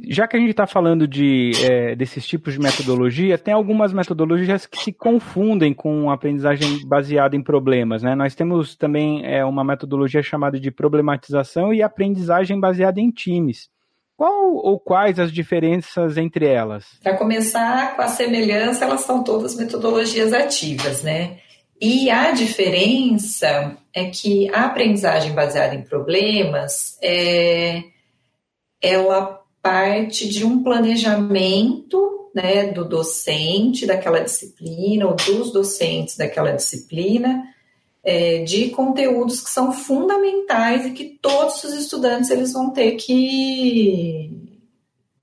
Já 0.05 0.27
que 0.27 0.37
a 0.37 0.41
gente 0.41 0.51
está 0.51 0.67
falando 0.67 1.07
de, 1.07 1.53
é, 1.63 1.95
desses 1.95 2.27
tipos 2.27 2.55
de 2.55 2.59
metodologia, 2.59 3.39
tem 3.39 3.55
algumas 3.55 3.93
metodologias 3.93 4.67
que 4.67 4.79
se 4.79 4.93
confundem 4.93 5.73
com 5.73 6.11
aprendizagem 6.11 6.85
baseada 6.87 7.37
em 7.37 7.43
problemas. 7.43 8.03
Né? 8.03 8.15
Nós 8.17 8.35
temos 8.35 8.75
também 8.75 9.25
é, 9.25 9.45
uma 9.45 9.63
metodologia 9.63 10.23
chamada 10.23 10.59
de 10.59 10.73
problematização 10.73 11.73
e 11.73 11.83
aprendizagem 11.83 12.59
baseada 12.59 13.01
em 13.01 13.11
times. 13.11 13.71
Qual 14.17 14.55
ou 14.55 14.79
quais 14.79 15.19
as 15.19 15.33
diferenças 15.33 16.17
entre 16.17 16.47
elas? 16.47 16.85
Para 17.03 17.17
começar, 17.17 17.97
com 17.97 18.03
a 18.03 18.09
semelhança, 18.09 18.85
elas 18.85 19.01
são 19.01 19.25
todas 19.25 19.57
metodologias 19.57 20.33
ativas, 20.33 21.03
né? 21.03 21.39
E 21.81 22.09
a 22.11 22.31
diferença 22.31 23.77
é 23.93 24.05
que 24.05 24.49
a 24.55 24.67
aprendizagem 24.67 25.33
baseada 25.33 25.75
em 25.75 25.83
problemas 25.83 26.97
é, 27.03 27.83
ela 28.81 29.41
parte 29.61 30.29
de 30.29 30.45
um 30.45 30.63
planejamento 30.63 32.31
né, 32.35 32.67
do 32.67 32.85
docente 32.85 33.87
daquela 33.87 34.21
disciplina 34.21 35.07
ou 35.07 35.15
dos 35.15 35.53
docentes 35.53 36.17
daquela 36.17 36.53
disciplina 36.53 37.45
é, 38.05 38.43
de 38.43 38.71
conteúdos 38.71 39.41
que 39.41 39.51
são 39.51 39.73
fundamentais 39.73 40.87
e 40.87 40.91
que 40.91 41.19
todos 41.21 41.63
os 41.63 41.75
estudantes 41.75 42.31
eles 42.31 42.53
vão 42.53 42.71
ter 42.71 42.93
que, 42.93 44.59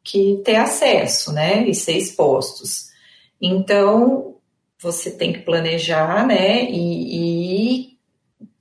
que 0.03 0.41
ter 0.45 0.55
acesso 0.55 1.33
né, 1.33 1.67
e 1.67 1.75
ser 1.75 1.97
expostos. 1.97 2.89
Então, 3.41 4.35
você 4.81 5.11
tem 5.11 5.33
que 5.33 5.39
planejar 5.39 6.25
né, 6.25 6.69
e, 6.69 7.87
e 7.87 7.97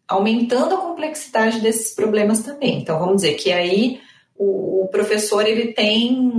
aumentando 0.07 0.75
a 0.75 0.79
complexidade 0.79 1.61
desses 1.61 1.95
problemas 1.95 2.41
também. 2.43 2.81
Então, 2.81 2.99
vamos 2.99 3.17
dizer 3.17 3.35
que 3.35 3.53
aí 3.53 4.01
o, 4.37 4.85
o 4.85 4.89
professor 4.89 5.47
ele 5.47 5.73
tem 5.73 6.33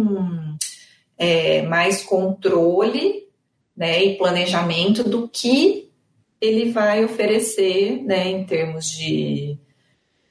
é, 1.17 1.61
mais 1.61 2.03
controle 2.03 3.27
né, 3.75 4.03
e 4.03 4.17
planejamento 4.17 5.03
do 5.03 5.29
que 5.29 5.88
ele 6.41 6.71
vai 6.71 7.03
oferecer 7.03 8.03
né, 8.03 8.27
em 8.29 8.45
termos 8.45 8.89
de, 8.89 9.57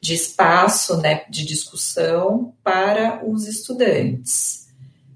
de 0.01 0.15
espaço 0.15 0.97
né, 0.99 1.25
de 1.29 1.45
discussão 1.45 2.55
para 2.63 3.23
os 3.27 3.47
estudantes. 3.47 4.69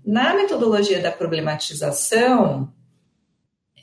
Na 0.04 0.34
metodologia 0.34 1.00
da 1.00 1.12
problematização, 1.12 2.72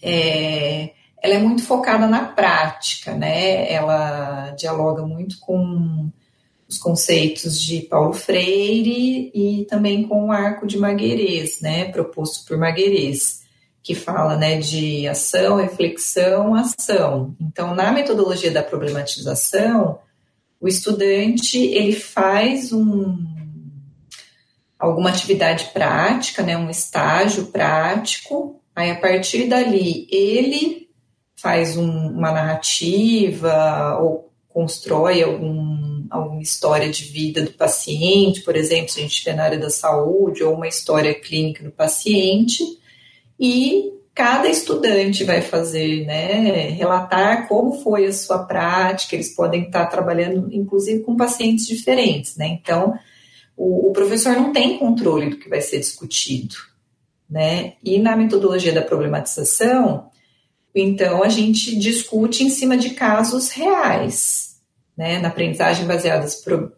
é, 0.02 0.92
ela 1.22 1.36
é 1.36 1.40
muito 1.40 1.64
focada 1.64 2.08
na 2.08 2.26
prática, 2.26 3.14
né? 3.14 3.72
Ela 3.72 4.52
dialoga 4.52 5.06
muito 5.06 5.40
com 5.40 6.10
os 6.68 6.78
conceitos 6.78 7.60
de 7.60 7.82
Paulo 7.82 8.14
Freire 8.14 9.32
e 9.34 9.66
também 9.66 10.08
com 10.08 10.28
o 10.28 10.32
arco 10.32 10.68
de 10.68 10.78
Maguerês, 10.78 11.62
né, 11.62 11.86
proposto 11.86 12.46
por 12.46 12.58
Maguerês, 12.58 13.42
que 13.84 13.96
fala, 13.96 14.36
né, 14.36 14.58
de 14.58 15.08
ação, 15.08 15.56
reflexão, 15.58 16.54
ação. 16.54 17.36
Então, 17.40 17.74
na 17.74 17.92
metodologia 17.92 18.52
da 18.52 18.62
problematização, 18.62 20.00
o 20.60 20.68
estudante 20.68 21.58
ele 21.58 21.94
faz 21.94 22.74
um 22.74 23.18
alguma 24.78 25.10
atividade 25.10 25.72
prática, 25.74 26.42
né, 26.42 26.58
um 26.58 26.70
estágio 26.70 27.48
prático. 27.48 28.62
Aí 28.76 28.92
a 28.92 28.96
partir 28.96 29.48
dali 29.48 30.08
ele 30.10 30.90
faz 31.36 31.76
um, 31.76 32.10
uma 32.10 32.32
narrativa 32.32 33.98
ou 34.02 34.32
constrói 34.48 35.22
algum 35.22 35.80
alguma 36.10 36.42
história 36.42 36.90
de 36.90 37.04
vida 37.04 37.44
do 37.44 37.52
paciente, 37.52 38.42
por 38.42 38.56
exemplo, 38.56 38.90
se 38.90 39.00
a 39.00 39.02
gente 39.04 39.12
estiver 39.12 39.36
na 39.36 39.44
área 39.44 39.60
da 39.60 39.70
saúde, 39.70 40.44
ou 40.44 40.56
uma 40.56 40.68
história 40.68 41.14
clínica 41.14 41.64
do 41.64 41.72
paciente, 41.72 42.64
e 43.40 43.94
cada 44.14 44.50
estudante 44.50 45.24
vai 45.24 45.42
fazer, 45.42 46.06
né, 46.06 46.70
relatar 46.70 47.48
como 47.48 47.82
foi 47.82 48.06
a 48.06 48.14
sua 48.14 48.40
prática, 48.40 49.16
eles 49.16 49.34
podem 49.34 49.64
estar 49.64 49.86
trabalhando, 49.86 50.50
inclusive, 50.52 51.04
com 51.04 51.16
pacientes 51.16 51.66
diferentes, 51.66 52.36
né, 52.36 52.48
então, 52.48 52.94
o, 53.56 53.90
o 53.90 53.94
professor 53.94 54.34
não 54.34 54.52
tem 54.52 54.78
controle 54.78 55.30
do 55.30 55.38
que 55.38 55.50
vai 55.50 55.62
ser 55.62 55.80
discutido, 55.80 56.56
né, 57.30 57.74
e 57.84 57.98
na 57.98 58.16
metodologia 58.16 58.74
da 58.74 58.82
problematização, 58.82 60.10
então, 60.74 61.24
a 61.24 61.30
gente 61.30 61.76
discute 61.78 62.44
em 62.44 62.50
cima 62.50 62.78
de 62.78 62.92
casos 62.92 63.50
reais, 63.50 64.49
né, 65.00 65.18
na 65.18 65.30
aprendizagem 65.30 65.88
baseada 65.88 66.28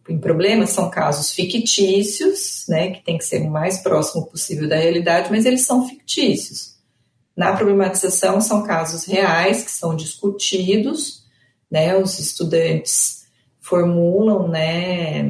em 0.07 0.19
problemas 0.19 0.69
são 0.69 0.91
casos 0.91 1.31
fictícios, 1.31 2.65
né, 2.69 2.91
que 2.91 3.03
tem 3.03 3.17
que 3.17 3.25
ser 3.25 3.41
o 3.41 3.49
mais 3.49 3.79
próximo 3.79 4.27
possível 4.27 4.69
da 4.69 4.75
realidade, 4.75 5.31
mas 5.31 5.43
eles 5.43 5.65
são 5.65 5.89
fictícios. 5.89 6.75
Na 7.35 7.55
problematização 7.55 8.39
são 8.39 8.61
casos 8.61 9.05
reais 9.05 9.63
que 9.63 9.71
são 9.71 9.95
discutidos, 9.95 11.25
né, 11.69 11.97
os 11.97 12.19
estudantes 12.19 13.25
formulam, 13.59 14.47
né, 14.47 15.27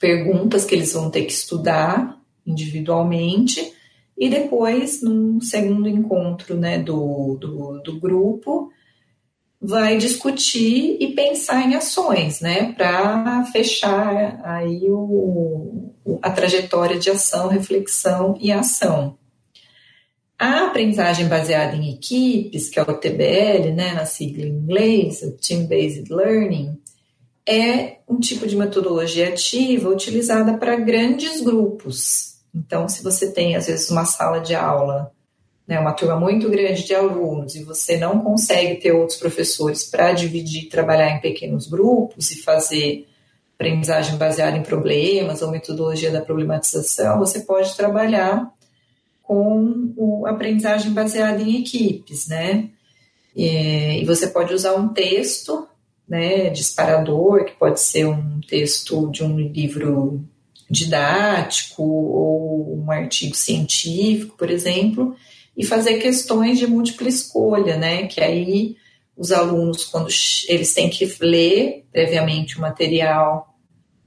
perguntas 0.00 0.64
que 0.64 0.74
eles 0.74 0.94
vão 0.94 1.10
ter 1.10 1.26
que 1.26 1.32
estudar 1.32 2.18
individualmente 2.46 3.70
e 4.16 4.30
depois, 4.30 5.02
num 5.02 5.42
segundo 5.42 5.86
encontro, 5.90 6.56
né, 6.56 6.78
do, 6.78 7.36
do, 7.38 7.82
do 7.82 8.00
grupo, 8.00 8.72
vai 9.62 9.96
discutir 9.96 10.96
e 10.98 11.14
pensar 11.14 11.64
em 11.64 11.76
ações, 11.76 12.40
né, 12.40 12.72
para 12.72 13.44
fechar 13.52 14.40
aí 14.44 14.90
o, 14.90 15.92
a 16.20 16.30
trajetória 16.30 16.98
de 16.98 17.08
ação, 17.08 17.46
reflexão 17.46 18.36
e 18.40 18.50
ação. 18.50 19.16
A 20.36 20.66
aprendizagem 20.66 21.28
baseada 21.28 21.76
em 21.76 21.94
equipes, 21.94 22.68
que 22.68 22.80
é 22.80 22.82
o 22.82 22.98
TBL, 22.98 23.72
né, 23.72 23.94
na 23.94 24.04
sigla 24.04 24.44
em 24.44 24.48
inglês, 24.48 25.22
o 25.22 25.36
Team 25.36 25.66
Based 25.66 26.12
Learning, 26.12 26.76
é 27.46 27.98
um 28.08 28.18
tipo 28.18 28.48
de 28.48 28.56
metodologia 28.56 29.28
ativa 29.28 29.88
utilizada 29.88 30.58
para 30.58 30.74
grandes 30.74 31.40
grupos. 31.40 32.38
Então, 32.52 32.88
se 32.88 33.04
você 33.04 33.30
tem, 33.30 33.54
às 33.54 33.68
vezes, 33.68 33.88
uma 33.90 34.04
sala 34.04 34.40
de 34.40 34.56
aula 34.56 35.12
né, 35.66 35.78
uma 35.78 35.92
turma 35.92 36.18
muito 36.18 36.48
grande 36.48 36.84
de 36.84 36.94
alunos 36.94 37.54
e 37.54 37.62
você 37.62 37.96
não 37.96 38.20
consegue 38.20 38.76
ter 38.76 38.92
outros 38.92 39.18
professores 39.18 39.84
para 39.84 40.12
dividir, 40.12 40.68
trabalhar 40.68 41.10
em 41.10 41.20
pequenos 41.20 41.66
grupos 41.66 42.30
e 42.30 42.42
fazer 42.42 43.06
aprendizagem 43.54 44.16
baseada 44.16 44.56
em 44.56 44.62
problemas 44.62 45.40
ou 45.40 45.50
metodologia 45.50 46.10
da 46.10 46.20
problematização, 46.20 47.20
você 47.20 47.40
pode 47.40 47.76
trabalhar 47.76 48.52
com 49.22 49.94
o 49.96 50.26
aprendizagem 50.26 50.92
baseada 50.92 51.40
em 51.40 51.60
equipes, 51.60 52.26
né? 52.26 52.68
E, 53.34 54.04
você 54.04 54.26
pode 54.26 54.52
usar 54.52 54.74
um 54.74 54.88
texto, 54.88 55.66
né, 56.06 56.50
disparador, 56.50 57.44
que 57.44 57.52
pode 57.52 57.80
ser 57.80 58.04
um 58.04 58.40
texto 58.40 59.10
de 59.10 59.22
um 59.22 59.38
livro 59.38 60.22
didático 60.68 61.82
ou 61.82 62.76
um 62.78 62.90
artigo 62.90 63.34
científico, 63.34 64.36
por 64.36 64.50
exemplo, 64.50 65.16
e 65.56 65.64
fazer 65.64 65.98
questões 65.98 66.58
de 66.58 66.66
múltipla 66.66 67.08
escolha, 67.08 67.76
né? 67.76 68.06
Que 68.06 68.20
aí 68.20 68.76
os 69.16 69.30
alunos, 69.30 69.84
quando 69.84 70.08
eles 70.48 70.74
têm 70.74 70.88
que 70.88 71.04
ler 71.20 71.84
previamente 71.92 72.58
o 72.58 72.60
material, 72.60 73.56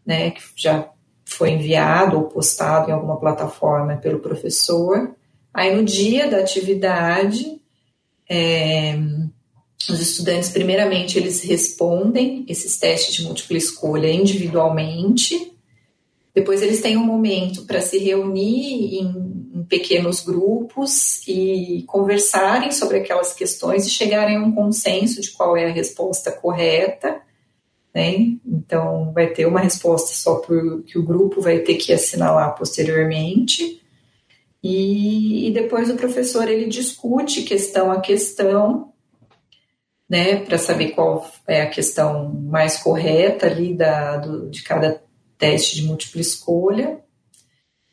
né, 0.05 0.31
que 0.31 0.41
já 0.55 0.89
foi 1.23 1.51
enviado 1.51 2.17
ou 2.17 2.23
postado 2.25 2.89
em 2.89 2.93
alguma 2.93 3.19
plataforma 3.19 3.97
pelo 3.97 4.19
professor, 4.19 5.15
aí 5.53 5.75
no 5.75 5.83
dia 5.83 6.29
da 6.29 6.39
atividade, 6.39 7.61
é, 8.29 8.95
os 9.89 9.99
estudantes, 9.99 10.49
primeiramente, 10.49 11.17
eles 11.17 11.41
respondem 11.43 12.45
esses 12.47 12.77
testes 12.77 13.15
de 13.15 13.23
múltipla 13.23 13.57
escolha 13.57 14.11
individualmente, 14.11 15.53
depois 16.33 16.61
eles 16.61 16.81
têm 16.81 16.97
um 16.97 17.05
momento 17.05 17.65
para 17.65 17.81
se 17.81 17.97
reunir 17.97 18.99
em, 18.99 19.24
em, 19.55 19.63
pequenos 19.63 20.19
grupos 20.19 21.25
e 21.27 21.83
conversarem 21.87 22.71
sobre 22.71 22.97
aquelas 22.97 23.33
questões 23.33 23.85
e 23.85 23.89
chegarem 23.89 24.35
a 24.35 24.41
um 24.41 24.51
consenso 24.51 25.21
de 25.21 25.31
qual 25.31 25.55
é 25.55 25.65
a 25.65 25.73
resposta 25.73 26.31
correta. 26.31 27.21
né? 27.93 28.35
Então, 28.45 29.13
vai 29.13 29.27
ter 29.27 29.45
uma 29.45 29.61
resposta 29.61 30.13
só 30.13 30.35
por, 30.35 30.83
que 30.83 30.99
o 30.99 31.03
grupo 31.03 31.39
vai 31.39 31.59
ter 31.59 31.75
que 31.75 31.93
assinalar 31.93 32.55
posteriormente. 32.55 33.81
E, 34.61 35.47
e 35.47 35.51
depois 35.51 35.89
o 35.89 35.95
professor 35.95 36.49
ele 36.49 36.65
discute 36.67 37.43
questão 37.43 37.91
a 37.91 38.01
questão, 38.01 38.91
né, 40.09 40.37
para 40.37 40.57
saber 40.57 40.89
qual 40.89 41.29
é 41.47 41.61
a 41.61 41.69
questão 41.69 42.33
mais 42.33 42.77
correta 42.77 43.45
ali 43.45 43.75
da, 43.75 44.17
do, 44.17 44.49
de 44.49 44.63
cada 44.63 45.01
teste 45.37 45.75
de 45.75 45.83
múltipla 45.83 46.19
escolha. 46.19 47.04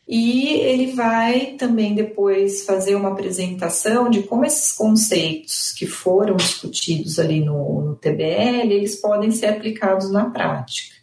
E 0.06 0.48
ele 0.60 0.92
vai 0.92 1.52
também 1.52 1.94
depois 1.94 2.64
fazer 2.64 2.94
uma 2.96 3.10
apresentação 3.10 4.10
de 4.10 4.24
como 4.24 4.44
esses 4.44 4.72
conceitos 4.72 5.72
que 5.72 5.86
foram 5.86 6.36
discutidos 6.36 7.18
ali 7.18 7.40
no, 7.40 7.82
no 7.82 7.96
TBL, 7.96 8.72
eles 8.72 8.96
podem 8.96 9.30
ser 9.30 9.46
aplicados 9.46 10.10
na 10.10 10.28
prática. 10.28 10.96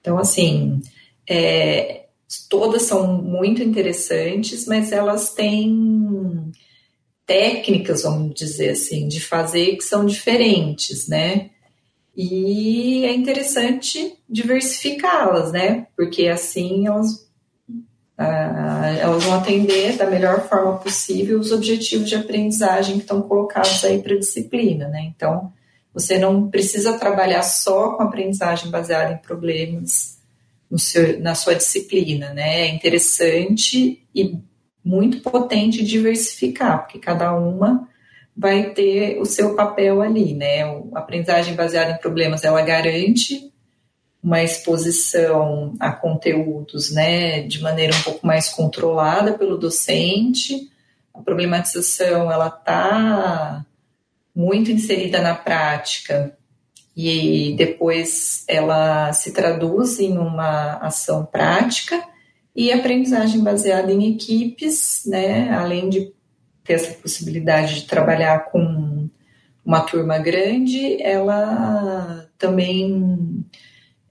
Então, 0.00 0.18
assim, 0.18 0.80
é, 1.28 2.06
todas 2.48 2.82
são 2.82 3.22
muito 3.22 3.62
interessantes, 3.62 4.66
mas 4.66 4.90
elas 4.90 5.34
têm 5.34 6.50
técnicas, 7.26 8.02
vamos 8.02 8.34
dizer 8.34 8.70
assim, 8.70 9.06
de 9.06 9.20
fazer 9.20 9.76
que 9.76 9.84
são 9.84 10.06
diferentes, 10.06 11.06
né? 11.06 11.50
E 12.16 13.04
é 13.04 13.14
interessante 13.14 14.18
diversificá-las, 14.28 15.52
né? 15.52 15.86
Porque 15.94 16.26
assim 16.26 16.86
elas 16.86 17.27
Uh, 18.18 18.98
elas 19.00 19.22
vão 19.22 19.34
atender 19.34 19.96
da 19.96 20.10
melhor 20.10 20.48
forma 20.48 20.78
possível 20.78 21.38
os 21.38 21.52
objetivos 21.52 22.08
de 22.08 22.16
aprendizagem 22.16 22.96
que 22.96 23.02
estão 23.02 23.22
colocados 23.22 23.84
aí 23.84 24.02
para 24.02 24.14
a 24.14 24.18
disciplina, 24.18 24.88
né? 24.88 25.12
Então, 25.14 25.52
você 25.94 26.18
não 26.18 26.50
precisa 26.50 26.98
trabalhar 26.98 27.42
só 27.42 27.92
com 27.92 28.02
aprendizagem 28.02 28.70
baseada 28.70 29.12
em 29.12 29.18
problemas 29.18 30.18
seu, 30.76 31.20
na 31.20 31.34
sua 31.34 31.54
disciplina, 31.54 32.34
né? 32.34 32.62
É 32.62 32.68
interessante 32.68 34.02
e 34.12 34.38
muito 34.84 35.20
potente 35.20 35.84
diversificar, 35.84 36.82
porque 36.82 36.98
cada 36.98 37.32
uma 37.34 37.88
vai 38.36 38.70
ter 38.70 39.20
o 39.20 39.24
seu 39.24 39.54
papel 39.54 40.02
ali, 40.02 40.34
né? 40.34 40.64
A 40.94 40.98
aprendizagem 40.98 41.54
baseada 41.54 41.92
em 41.92 41.98
problemas, 41.98 42.44
ela 42.44 42.62
garante 42.62 43.52
uma 44.28 44.42
exposição 44.42 45.74
a 45.80 45.90
conteúdos, 45.90 46.92
né, 46.92 47.40
de 47.40 47.62
maneira 47.62 47.96
um 47.96 48.02
pouco 48.02 48.26
mais 48.26 48.50
controlada 48.50 49.32
pelo 49.32 49.56
docente. 49.56 50.70
A 51.14 51.22
problematização 51.22 52.30
ela 52.30 52.48
está 52.48 53.64
muito 54.36 54.70
inserida 54.70 55.22
na 55.22 55.34
prática 55.34 56.36
e 56.94 57.54
depois 57.56 58.44
ela 58.46 59.14
se 59.14 59.32
traduz 59.32 59.98
em 59.98 60.18
uma 60.18 60.74
ação 60.74 61.24
prática 61.24 61.98
e 62.54 62.70
aprendizagem 62.70 63.42
baseada 63.42 63.90
em 63.90 64.14
equipes, 64.14 65.04
né, 65.06 65.54
além 65.54 65.88
de 65.88 66.12
ter 66.64 66.74
essa 66.74 66.92
possibilidade 66.92 67.76
de 67.76 67.86
trabalhar 67.86 68.50
com 68.50 69.08
uma 69.64 69.80
turma 69.80 70.18
grande, 70.18 71.02
ela 71.02 72.28
também 72.36 73.37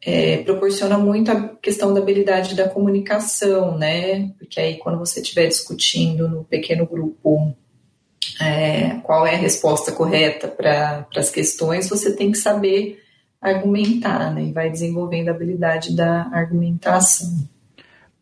é, 0.09 0.37
proporciona 0.37 0.97
muito 0.97 1.29
a 1.29 1.49
questão 1.61 1.93
da 1.93 1.99
habilidade 1.99 2.55
da 2.55 2.69
comunicação, 2.69 3.77
né? 3.77 4.29
Porque 4.39 4.57
aí 4.57 4.77
quando 4.77 4.97
você 4.97 5.19
estiver 5.19 5.47
discutindo 5.47 6.29
no 6.29 6.45
pequeno 6.45 6.87
grupo 6.87 7.53
é, 8.39 8.99
qual 9.03 9.27
é 9.27 9.35
a 9.35 9.37
resposta 9.37 9.91
correta 9.91 10.47
para 10.47 11.05
as 11.13 11.29
questões, 11.29 11.89
você 11.89 12.15
tem 12.15 12.31
que 12.31 12.37
saber 12.37 13.03
argumentar, 13.41 14.33
né? 14.33 14.43
E 14.43 14.53
vai 14.53 14.69
desenvolvendo 14.69 15.27
a 15.27 15.31
habilidade 15.31 15.93
da 15.93 16.29
argumentação. 16.31 17.45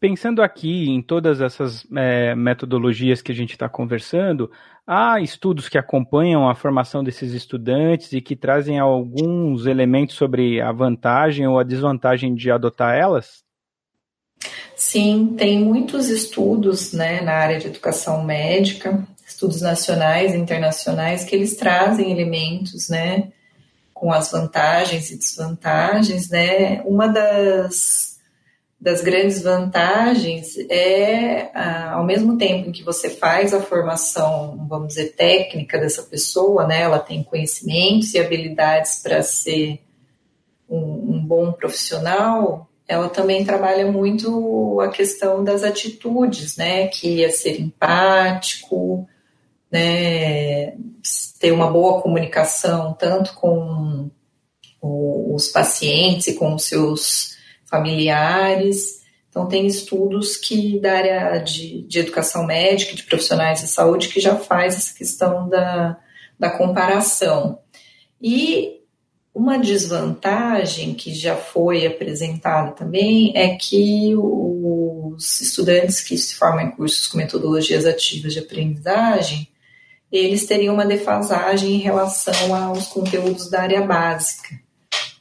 Pensando 0.08 0.44
aqui 0.44 0.88
em 0.88 1.02
todas 1.02 1.42
essas 1.42 1.84
é, 1.98 2.36
metodologias 2.36 3.24
que 3.24 3.32
a 3.32 3.36
gente 3.36 3.54
está 3.54 3.68
conversando, 3.68 4.52
há 4.86 5.20
estudos 5.20 5.68
que 5.68 5.80
acompanham 5.80 6.48
a 6.48 6.54
formação 6.54 7.04
desses 7.04 7.34
estudantes 7.34 8.14
e 8.14 8.22
que 8.22 8.36
trazem 8.36 8.78
alguns 8.78 9.66
elementos 9.66 10.16
sobre 10.16 10.62
a 10.62 10.72
vantagem 10.72 11.48
ou 11.48 11.58
a 11.58 11.64
desvantagem 11.64 12.36
de 12.36 12.52
adotar 12.52 12.96
elas? 12.96 13.44
Sim, 14.76 15.34
tem 15.36 15.60
muitos 15.60 16.08
estudos 16.08 16.94
né, 16.94 17.22
na 17.22 17.34
área 17.34 17.58
de 17.58 17.66
educação 17.66 18.24
médica, 18.24 19.04
estudos 19.28 19.60
nacionais 19.60 20.36
e 20.36 20.38
internacionais, 20.38 21.24
que 21.24 21.36
eles 21.36 21.56
trazem 21.56 22.12
elementos 22.12 22.90
né, 22.90 23.30
com 23.92 24.14
as 24.14 24.32
vantagens 24.32 25.10
e 25.10 25.18
desvantagens. 25.18 26.30
Né? 26.30 26.84
Uma 26.84 27.08
das 27.08 28.15
das 28.86 29.02
grandes 29.02 29.42
vantagens 29.42 30.56
é, 30.70 31.50
ao 31.90 32.06
mesmo 32.06 32.38
tempo 32.38 32.70
em 32.70 32.72
que 32.72 32.84
você 32.84 33.10
faz 33.10 33.52
a 33.52 33.60
formação, 33.60 34.64
vamos 34.70 34.90
dizer, 34.90 35.16
técnica 35.16 35.80
dessa 35.80 36.04
pessoa, 36.04 36.68
né, 36.68 36.82
ela 36.82 37.00
tem 37.00 37.24
conhecimentos 37.24 38.14
e 38.14 38.20
habilidades 38.20 39.02
para 39.02 39.24
ser 39.24 39.82
um, 40.70 40.78
um, 41.16 41.26
bom 41.26 41.52
profissional, 41.52 42.70
ela 42.88 43.10
também 43.10 43.44
trabalha 43.44 43.92
muito 43.92 44.80
a 44.80 44.90
questão 44.90 45.44
das 45.44 45.64
atitudes, 45.64 46.56
né, 46.56 46.88
que 46.88 47.26
é 47.26 47.30
ser 47.30 47.60
empático, 47.60 49.10
né, 49.72 50.76
ter 51.40 51.52
uma 51.52 51.72
boa 51.72 52.04
comunicação 52.04 52.94
tanto 52.94 53.34
com 53.34 54.12
os 54.80 55.48
pacientes 55.48 56.28
e 56.28 56.36
com 56.36 56.54
os 56.54 56.66
seus 56.66 57.35
familiares. 57.76 59.04
Então, 59.30 59.48
tem 59.48 59.68
estudos 59.68 60.38
que 60.38 60.80
da 60.80 60.94
área 60.94 61.38
de, 61.40 61.82
de 61.84 62.00
educação 62.00 62.46
médica, 62.46 62.96
de 62.96 63.04
profissionais 63.04 63.62
de 63.62 63.68
saúde, 63.68 64.08
que 64.08 64.22
já 64.22 64.36
faz 64.36 64.76
essa 64.76 64.98
questão 64.98 65.50
da, 65.50 65.98
da 66.40 66.50
comparação. 66.50 67.60
E 68.22 68.80
uma 69.34 69.58
desvantagem 69.58 70.94
que 70.94 71.14
já 71.14 71.36
foi 71.36 71.86
apresentada 71.86 72.72
também 72.72 73.34
é 73.36 73.56
que 73.56 74.16
os 74.16 75.42
estudantes 75.42 76.00
que 76.00 76.18
se 76.18 76.36
formam 76.36 76.68
em 76.68 76.72
cursos 76.72 77.08
com 77.08 77.18
metodologias 77.18 77.86
ativas 77.86 78.32
de 78.32 78.40
aprendizagem, 78.40 79.50
eles 80.10 80.46
teriam 80.46 80.74
uma 80.74 80.86
defasagem 80.86 81.74
em 81.74 81.80
relação 81.80 82.56
aos 82.56 82.88
conteúdos 82.88 83.50
da 83.50 83.64
área 83.64 83.82
básica 83.82 84.65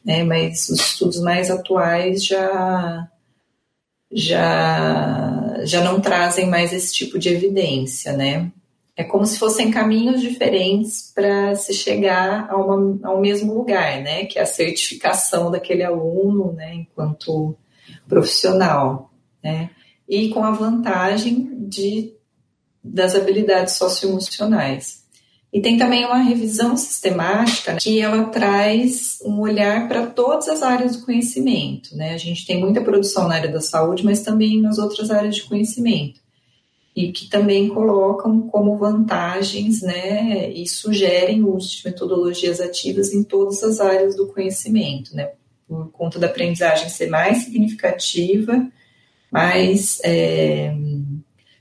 né? 0.05 0.23
Mas 0.25 0.69
os 0.69 0.81
estudos 0.81 1.21
mais 1.21 1.51
atuais 1.51 2.25
já 2.25 3.09
já 4.13 5.61
já 5.65 5.83
não 5.83 6.01
trazem 6.01 6.47
mais 6.47 6.73
esse 6.73 6.93
tipo 6.93 7.19
de 7.19 7.31
evidência, 7.31 8.13
né? 8.13 8.53
É 8.97 9.03
como 9.03 9.27
se 9.27 9.39
fossem 9.39 9.73
caminhos 9.73 10.21
diferentes 10.21 11.11
para 11.13 11.57
se 11.57 11.75
chegar 11.75 12.49
a 12.49 12.57
uma, 12.57 12.99
ao 13.09 13.21
mesmo 13.21 13.53
lugar, 13.55 14.01
né? 14.03 14.25
Que 14.27 14.39
é 14.39 14.43
a 14.43 14.47
certificação 14.47 15.51
daquele 15.51 15.83
aluno, 15.83 16.53
né? 16.53 16.75
Enquanto 16.75 17.57
profissional, 18.07 19.11
né? 19.43 19.71
E 20.09 20.29
com 20.29 20.45
a 20.45 20.53
vantagem 20.53 21.67
de 21.67 22.15
das 22.85 23.15
habilidades 23.17 23.75
socioemocionais. 23.75 25.04
E 25.55 25.61
tem 25.61 25.79
também 25.79 26.05
uma 26.05 26.19
revisão 26.19 26.77
sistemática 26.77 27.77
que 27.77 28.01
ela 28.01 28.25
traz 28.25 29.21
um 29.25 29.39
olhar 29.39 29.87
para 29.87 30.05
todas 30.05 30.49
as 30.49 30.63
áreas 30.63 30.97
do 30.97 31.05
conhecimento. 31.05 31.97
Né? 31.97 32.13
A 32.13 32.19
gente 32.19 32.45
tem 32.45 32.59
muita 32.59 32.83
produção 32.83 33.29
na 33.29 33.37
área 33.37 33.53
da 33.53 33.61
saúde, 33.61 34.05
mas 34.05 34.23
também 34.23 34.61
nas 34.61 34.79
outras 34.79 35.13
áreas 35.13 35.37
de 35.37 35.45
conhecimento. 35.45 36.19
E 36.97 37.13
que 37.13 37.29
também 37.31 37.69
colocam 37.69 38.49
como 38.49 38.77
vantagens 38.77 39.81
né, 39.81 40.51
e 40.51 40.69
sugerem 40.69 41.45
o 41.45 41.55
uso 41.55 41.77
de 41.77 41.85
metodologias 41.85 42.61
ativas 42.61 43.15
em 43.15 43.23
todas 43.23 43.63
as 43.63 43.79
áreas 43.79 44.17
do 44.17 44.27
conhecimento, 44.27 45.15
né? 45.15 45.31
por 45.69 45.89
conta 45.93 46.19
da 46.19 46.27
aprendizagem 46.27 46.89
ser 46.89 47.09
mais 47.09 47.45
significativa, 47.45 48.67
mais 49.31 50.01
é, 50.03 50.75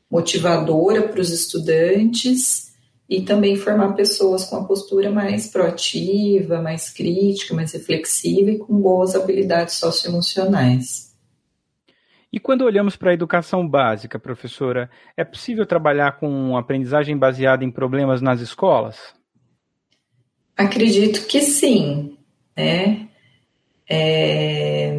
motivadora 0.10 1.04
para 1.04 1.22
os 1.22 1.30
estudantes 1.30 2.73
e 3.10 3.22
também 3.22 3.56
formar 3.56 3.94
pessoas 3.94 4.46
com 4.46 4.56
a 4.58 4.64
postura 4.64 5.12
mais 5.12 5.48
proativa, 5.48 6.62
mais 6.62 6.90
crítica, 6.90 7.54
mais 7.54 7.74
reflexiva 7.74 8.52
e 8.52 8.58
com 8.58 8.80
boas 8.80 9.16
habilidades 9.16 9.76
socioemocionais. 9.76 11.14
E 12.32 12.40
quando 12.40 12.64
olhamos 12.64 12.96
para 12.96 13.12
a 13.12 13.14
educação 13.14 13.68
básica, 13.68 14.18
professora, 14.18 14.90
é 15.16 15.24
possível 15.24 15.66
trabalhar 15.68 16.14
com 16.20 16.58
aprendizagem 16.58 17.16
baseada 17.16 17.64
em 17.64 17.70
problemas 17.70 18.22
nas 18.22 18.42
escolas? 18.42 19.14
Acredito 20.58 21.28
que 21.28 21.42
sim, 21.42 22.18
né? 22.58 23.08
É, 23.88 24.98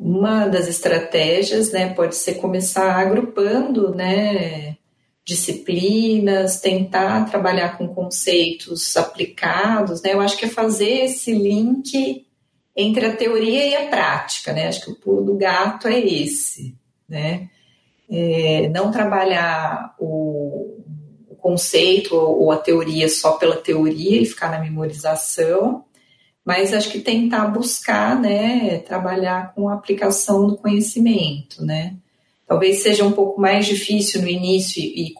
uma 0.00 0.46
das 0.46 0.68
estratégias, 0.68 1.72
né, 1.72 1.92
pode 1.94 2.14
ser 2.14 2.34
começar 2.34 2.94
agrupando, 2.94 3.92
né, 3.92 4.75
disciplinas, 5.26 6.60
tentar 6.60 7.28
trabalhar 7.28 7.76
com 7.76 7.88
conceitos 7.88 8.96
aplicados, 8.96 10.00
né? 10.00 10.12
Eu 10.12 10.20
acho 10.20 10.36
que 10.36 10.44
é 10.44 10.48
fazer 10.48 11.04
esse 11.04 11.32
link 11.32 12.24
entre 12.76 13.06
a 13.06 13.16
teoria 13.16 13.66
e 13.66 13.74
a 13.74 13.88
prática, 13.88 14.52
né? 14.52 14.68
Acho 14.68 14.84
que 14.84 14.90
o 14.92 14.94
pulo 14.94 15.24
do 15.24 15.34
gato 15.34 15.88
é 15.88 15.98
esse, 15.98 16.78
né? 17.08 17.50
É, 18.08 18.68
não 18.68 18.92
trabalhar 18.92 19.96
o, 19.98 20.78
o 21.28 21.34
conceito 21.34 22.14
ou, 22.14 22.44
ou, 22.44 22.52
a 22.52 22.56
teoria 22.56 23.08
só 23.08 23.32
pela 23.32 23.56
teoria 23.56 24.22
e 24.22 24.26
ficar 24.26 24.48
na 24.48 24.60
memorização, 24.60 25.84
mas 26.44 26.72
acho 26.72 26.92
que 26.92 27.00
tentar 27.00 27.48
buscar, 27.48 28.16
né, 28.20 28.78
trabalhar 28.78 29.52
com 29.52 29.68
a 29.68 29.74
aplicação 29.74 30.46
do 30.46 30.56
conhecimento, 30.56 31.64
né? 31.64 31.96
Talvez 32.46 32.82
seja 32.82 33.04
um 33.04 33.12
pouco 33.12 33.40
mais 33.40 33.66
difícil 33.66 34.22
no 34.22 34.28
início 34.28 34.80
e, 34.80 35.12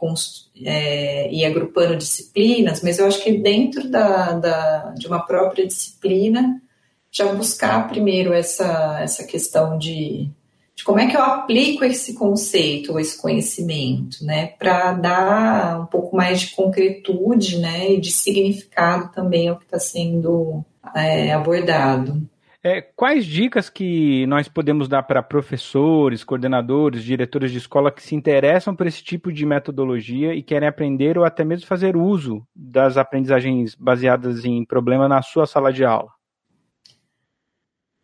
é, 0.64 1.32
e 1.32 1.44
agrupando 1.44 1.96
disciplinas, 1.96 2.82
mas 2.82 2.98
eu 2.98 3.06
acho 3.06 3.22
que 3.22 3.32
dentro 3.32 3.88
da, 3.90 4.32
da, 4.32 4.94
de 4.96 5.08
uma 5.08 5.26
própria 5.26 5.66
disciplina 5.66 6.62
já 7.10 7.32
buscar 7.32 7.88
primeiro 7.88 8.32
essa, 8.32 9.00
essa 9.00 9.24
questão 9.24 9.78
de, 9.78 10.30
de 10.74 10.84
como 10.84 11.00
é 11.00 11.06
que 11.06 11.16
eu 11.16 11.22
aplico 11.22 11.84
esse 11.84 12.14
conceito 12.14 12.92
ou 12.92 13.00
esse 13.00 13.20
conhecimento, 13.20 14.24
né, 14.24 14.48
para 14.58 14.92
dar 14.92 15.80
um 15.80 15.86
pouco 15.86 16.14
mais 16.14 16.40
de 16.40 16.54
concretude, 16.54 17.58
né, 17.58 17.92
e 17.92 18.00
de 18.00 18.12
significado 18.12 19.10
também 19.12 19.48
ao 19.48 19.56
que 19.56 19.64
está 19.64 19.78
sendo 19.78 20.62
é, 20.94 21.32
abordado. 21.32 22.22
É, 22.68 22.82
quais 22.82 23.24
dicas 23.24 23.70
que 23.70 24.26
nós 24.26 24.48
podemos 24.48 24.88
dar 24.88 25.04
para 25.04 25.22
professores, 25.22 26.24
coordenadores, 26.24 27.04
diretores 27.04 27.52
de 27.52 27.58
escola 27.58 27.92
que 27.92 28.02
se 28.02 28.16
interessam 28.16 28.74
por 28.74 28.88
esse 28.88 29.04
tipo 29.04 29.32
de 29.32 29.46
metodologia 29.46 30.34
e 30.34 30.42
querem 30.42 30.66
aprender 30.66 31.16
ou 31.16 31.24
até 31.24 31.44
mesmo 31.44 31.64
fazer 31.64 31.96
uso 31.96 32.44
das 32.52 32.96
aprendizagens 32.96 33.76
baseadas 33.76 34.44
em 34.44 34.64
problema 34.64 35.06
na 35.06 35.22
sua 35.22 35.46
sala 35.46 35.72
de 35.72 35.84
aula? 35.84 36.10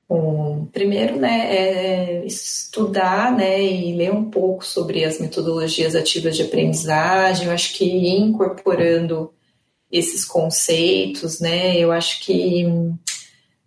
Bom, 0.09 0.67
primeiro, 0.67 1.17
né, 1.17 1.57
é 1.57 2.25
estudar, 2.25 3.37
né, 3.37 3.61
e 3.61 3.97
ler 3.97 4.13
um 4.13 4.31
pouco 4.31 4.65
sobre 4.65 5.05
as 5.05 5.21
metodologias 5.21 5.97
ativas 5.97 6.37
de 6.37 6.45
aprendizagem. 6.45 7.49
Eu 7.49 7.53
acho 7.53 7.75
que 7.77 7.85
incorporando 7.85 9.33
esses 9.91 10.25
conceitos, 10.25 11.41
né, 11.41 11.77
eu 11.77 11.91
acho 11.91 12.25
que 12.25 12.65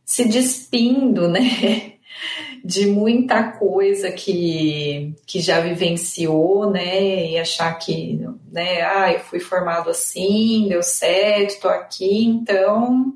se 0.05 0.25
despindo, 0.25 1.27
né, 1.27 1.93
de 2.63 2.85
muita 2.85 3.51
coisa 3.51 4.11
que, 4.11 5.13
que 5.25 5.39
já 5.41 5.59
vivenciou, 5.59 6.71
né, 6.71 7.31
e 7.31 7.37
achar 7.37 7.73
que, 7.77 8.25
né, 8.51 8.81
ah, 8.83 9.11
eu 9.11 9.19
fui 9.19 9.39
formado 9.39 9.89
assim, 9.89 10.67
deu 10.69 10.83
certo, 10.83 11.61
tô 11.61 11.67
aqui, 11.67 12.25
então 12.25 13.13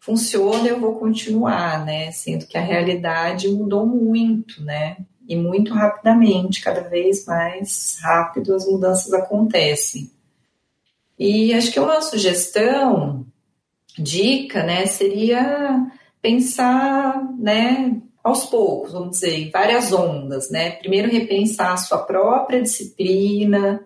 funciona, 0.00 0.66
eu 0.66 0.80
vou 0.80 0.98
continuar, 0.98 1.84
né? 1.84 2.10
Sendo 2.10 2.46
que 2.46 2.56
a 2.56 2.62
realidade 2.62 3.48
mudou 3.48 3.86
muito, 3.86 4.62
né? 4.64 4.96
E 5.28 5.36
muito 5.36 5.72
rapidamente, 5.72 6.62
cada 6.62 6.80
vez 6.80 7.26
mais 7.26 7.98
rápido 8.02 8.54
as 8.54 8.66
mudanças 8.66 9.12
acontecem. 9.12 10.10
E 11.18 11.54
acho 11.54 11.70
que 11.70 11.78
uma 11.78 12.00
sugestão, 12.00 13.26
dica, 13.96 14.62
né, 14.62 14.86
seria 14.86 15.86
pensar, 16.20 17.22
né, 17.38 18.00
aos 18.22 18.44
poucos, 18.46 18.92
vamos 18.92 19.12
dizer, 19.12 19.38
em 19.38 19.50
várias 19.50 19.92
ondas, 19.92 20.50
né? 20.50 20.72
Primeiro 20.72 21.10
repensar 21.10 21.72
a 21.72 21.76
sua 21.78 21.98
própria 21.98 22.60
disciplina, 22.60 23.84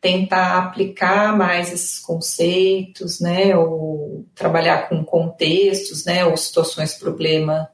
tentar 0.00 0.58
aplicar 0.58 1.36
mais 1.36 1.72
esses 1.72 1.98
conceitos, 1.98 3.20
né, 3.20 3.54
ou 3.56 4.24
trabalhar 4.34 4.88
com 4.88 5.04
contextos, 5.04 6.04
né, 6.04 6.24
ou 6.24 6.36
situações 6.36 6.94
problema 6.94 7.68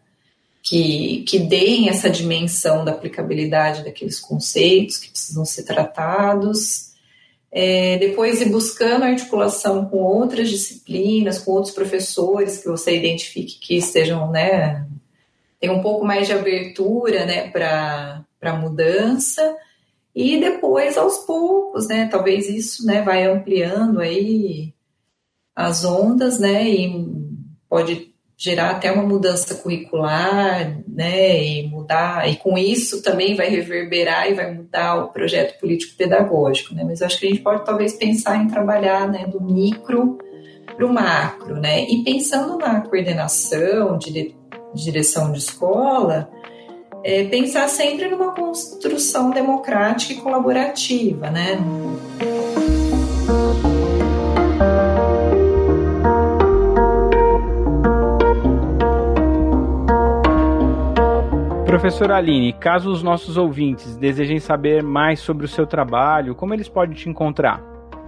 que, 0.62 1.22
que 1.28 1.38
deem 1.38 1.88
essa 1.88 2.10
dimensão 2.10 2.84
da 2.84 2.90
aplicabilidade 2.90 3.84
daqueles 3.84 4.18
conceitos 4.18 4.98
que 4.98 5.10
precisam 5.10 5.44
ser 5.44 5.62
tratados. 5.62 6.85
É, 7.58 7.96
depois 7.96 8.42
ir 8.42 8.50
buscando 8.50 9.04
articulação 9.04 9.86
com 9.86 9.96
outras 9.96 10.50
disciplinas, 10.50 11.38
com 11.38 11.52
outros 11.52 11.72
professores 11.72 12.58
que 12.58 12.68
você 12.68 12.94
identifique 12.94 13.58
que 13.58 13.78
estejam, 13.78 14.30
né, 14.30 14.86
tem 15.58 15.70
um 15.70 15.80
pouco 15.80 16.04
mais 16.04 16.26
de 16.26 16.34
abertura, 16.34 17.24
né, 17.24 17.48
para 17.50 18.58
mudança 18.60 19.56
e 20.14 20.38
depois, 20.38 20.98
aos 20.98 21.18
poucos, 21.18 21.88
né? 21.88 22.08
Talvez 22.08 22.46
isso 22.48 22.86
né, 22.86 23.00
vai 23.02 23.24
ampliando 23.24 24.00
aí 24.00 24.74
as 25.54 25.84
ondas, 25.84 26.38
né? 26.38 26.68
E 26.68 27.06
pode 27.68 28.05
gerar 28.36 28.70
até 28.70 28.92
uma 28.92 29.02
mudança 29.02 29.54
curricular, 29.54 30.78
né? 30.86 31.42
E 31.42 31.68
mudar, 31.68 32.28
e 32.28 32.36
com 32.36 32.58
isso 32.58 33.02
também 33.02 33.34
vai 33.34 33.48
reverberar 33.48 34.30
e 34.30 34.34
vai 34.34 34.52
mudar 34.52 34.96
o 34.96 35.08
projeto 35.08 35.58
político-pedagógico, 35.58 36.74
né? 36.74 36.84
Mas 36.84 37.00
acho 37.00 37.18
que 37.18 37.26
a 37.26 37.30
gente 37.30 37.42
pode 37.42 37.64
talvez 37.64 37.94
pensar 37.94 38.36
em 38.36 38.48
trabalhar 38.48 39.08
né, 39.08 39.26
do 39.26 39.40
micro 39.40 40.18
para 40.76 40.84
o 40.84 40.92
macro, 40.92 41.56
né? 41.56 41.84
E 41.84 42.04
pensando 42.04 42.58
na 42.58 42.82
coordenação, 42.82 43.96
dire, 43.96 44.36
direção 44.74 45.32
de 45.32 45.38
escola, 45.38 46.30
é, 47.02 47.24
pensar 47.24 47.68
sempre 47.68 48.08
numa 48.08 48.34
construção 48.34 49.30
democrática 49.30 50.12
e 50.12 50.16
colaborativa, 50.16 51.30
né? 51.30 51.56
Professora 61.76 62.16
Aline, 62.16 62.54
caso 62.54 62.90
os 62.90 63.02
nossos 63.02 63.36
ouvintes 63.36 63.98
desejem 63.98 64.40
saber 64.40 64.82
mais 64.82 65.20
sobre 65.20 65.44
o 65.44 65.48
seu 65.48 65.66
trabalho, 65.66 66.34
como 66.34 66.54
eles 66.54 66.70
podem 66.70 66.96
te 66.96 67.06
encontrar? 67.06 67.62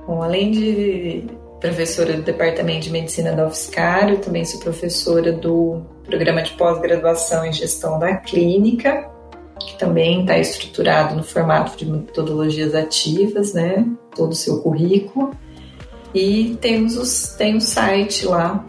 Bom, 0.07 0.23
além 0.23 0.51
de 0.51 1.27
professora 1.61 2.15
do 2.15 2.23
Departamento 2.23 2.85
de 2.85 2.91
Medicina 2.91 3.33
da 3.33 3.47
UFSCar, 3.47 4.09
eu 4.09 4.23
também 4.23 4.43
sou 4.47 4.59
professora 4.61 5.35
do 5.35 5.83
programa 6.03 6.43
de 6.43 6.53
pós-graduação 6.53 7.45
em 7.45 7.53
gestão 7.53 7.99
da 7.99 8.17
clínica, 8.17 9.07
que 9.61 9.77
também 9.77 10.23
está 10.23 10.39
estruturado 10.39 11.15
no 11.15 11.23
formato 11.23 11.77
de 11.77 11.85
metodologias 11.85 12.75
ativas, 12.75 13.53
né? 13.53 13.87
Todo 14.17 14.33
o 14.33 14.37
seu 14.37 14.63
currículo. 14.63 15.33
E 16.15 16.57
temos 16.63 16.97
os, 16.97 17.35
tem 17.37 17.55
o 17.55 17.61
site 17.61 18.25
lá, 18.25 18.65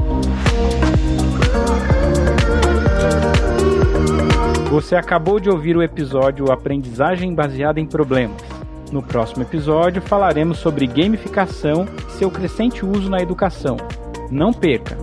Você 4.78 4.94
acabou 4.94 5.40
de 5.40 5.50
ouvir 5.50 5.76
o 5.76 5.82
episódio 5.82 6.52
Aprendizagem 6.52 7.34
baseada 7.34 7.80
em 7.80 7.84
problemas. 7.84 8.40
No 8.92 9.02
próximo 9.02 9.42
episódio 9.42 10.00
falaremos 10.00 10.58
sobre 10.58 10.86
gamificação 10.86 11.84
e 12.06 12.12
seu 12.12 12.30
crescente 12.30 12.86
uso 12.86 13.10
na 13.10 13.20
educação. 13.20 13.76
Não 14.30 14.52
perca! 14.52 14.96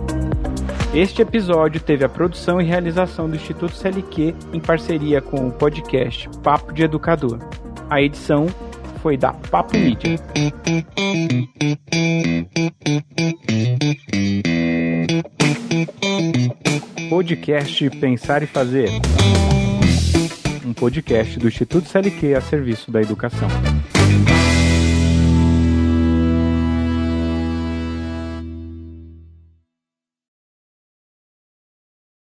Este 0.94 1.20
episódio 1.20 1.78
teve 1.78 2.06
a 2.06 2.08
produção 2.08 2.58
e 2.58 2.64
realização 2.64 3.28
do 3.28 3.36
Instituto 3.36 3.76
CLQ 3.76 4.34
em 4.50 4.60
parceria 4.60 5.20
com 5.20 5.46
o 5.46 5.52
podcast 5.52 6.26
Papo 6.42 6.72
de 6.72 6.82
Educador. 6.82 7.38
A 7.90 8.00
edição 8.00 8.46
foi 9.02 9.18
da 9.18 9.34
Papo 9.34 9.76
Mídia. 9.76 10.16
Podcast 17.08 17.90
Pensar 17.90 18.42
e 18.42 18.46
Fazer. 18.46 18.88
Um 20.64 20.72
podcast 20.72 21.38
do 21.38 21.48
Instituto 21.48 21.88
CLQ 21.88 22.34
a 22.34 22.40
serviço 22.40 22.90
da 22.90 23.00
educação. 23.00 23.48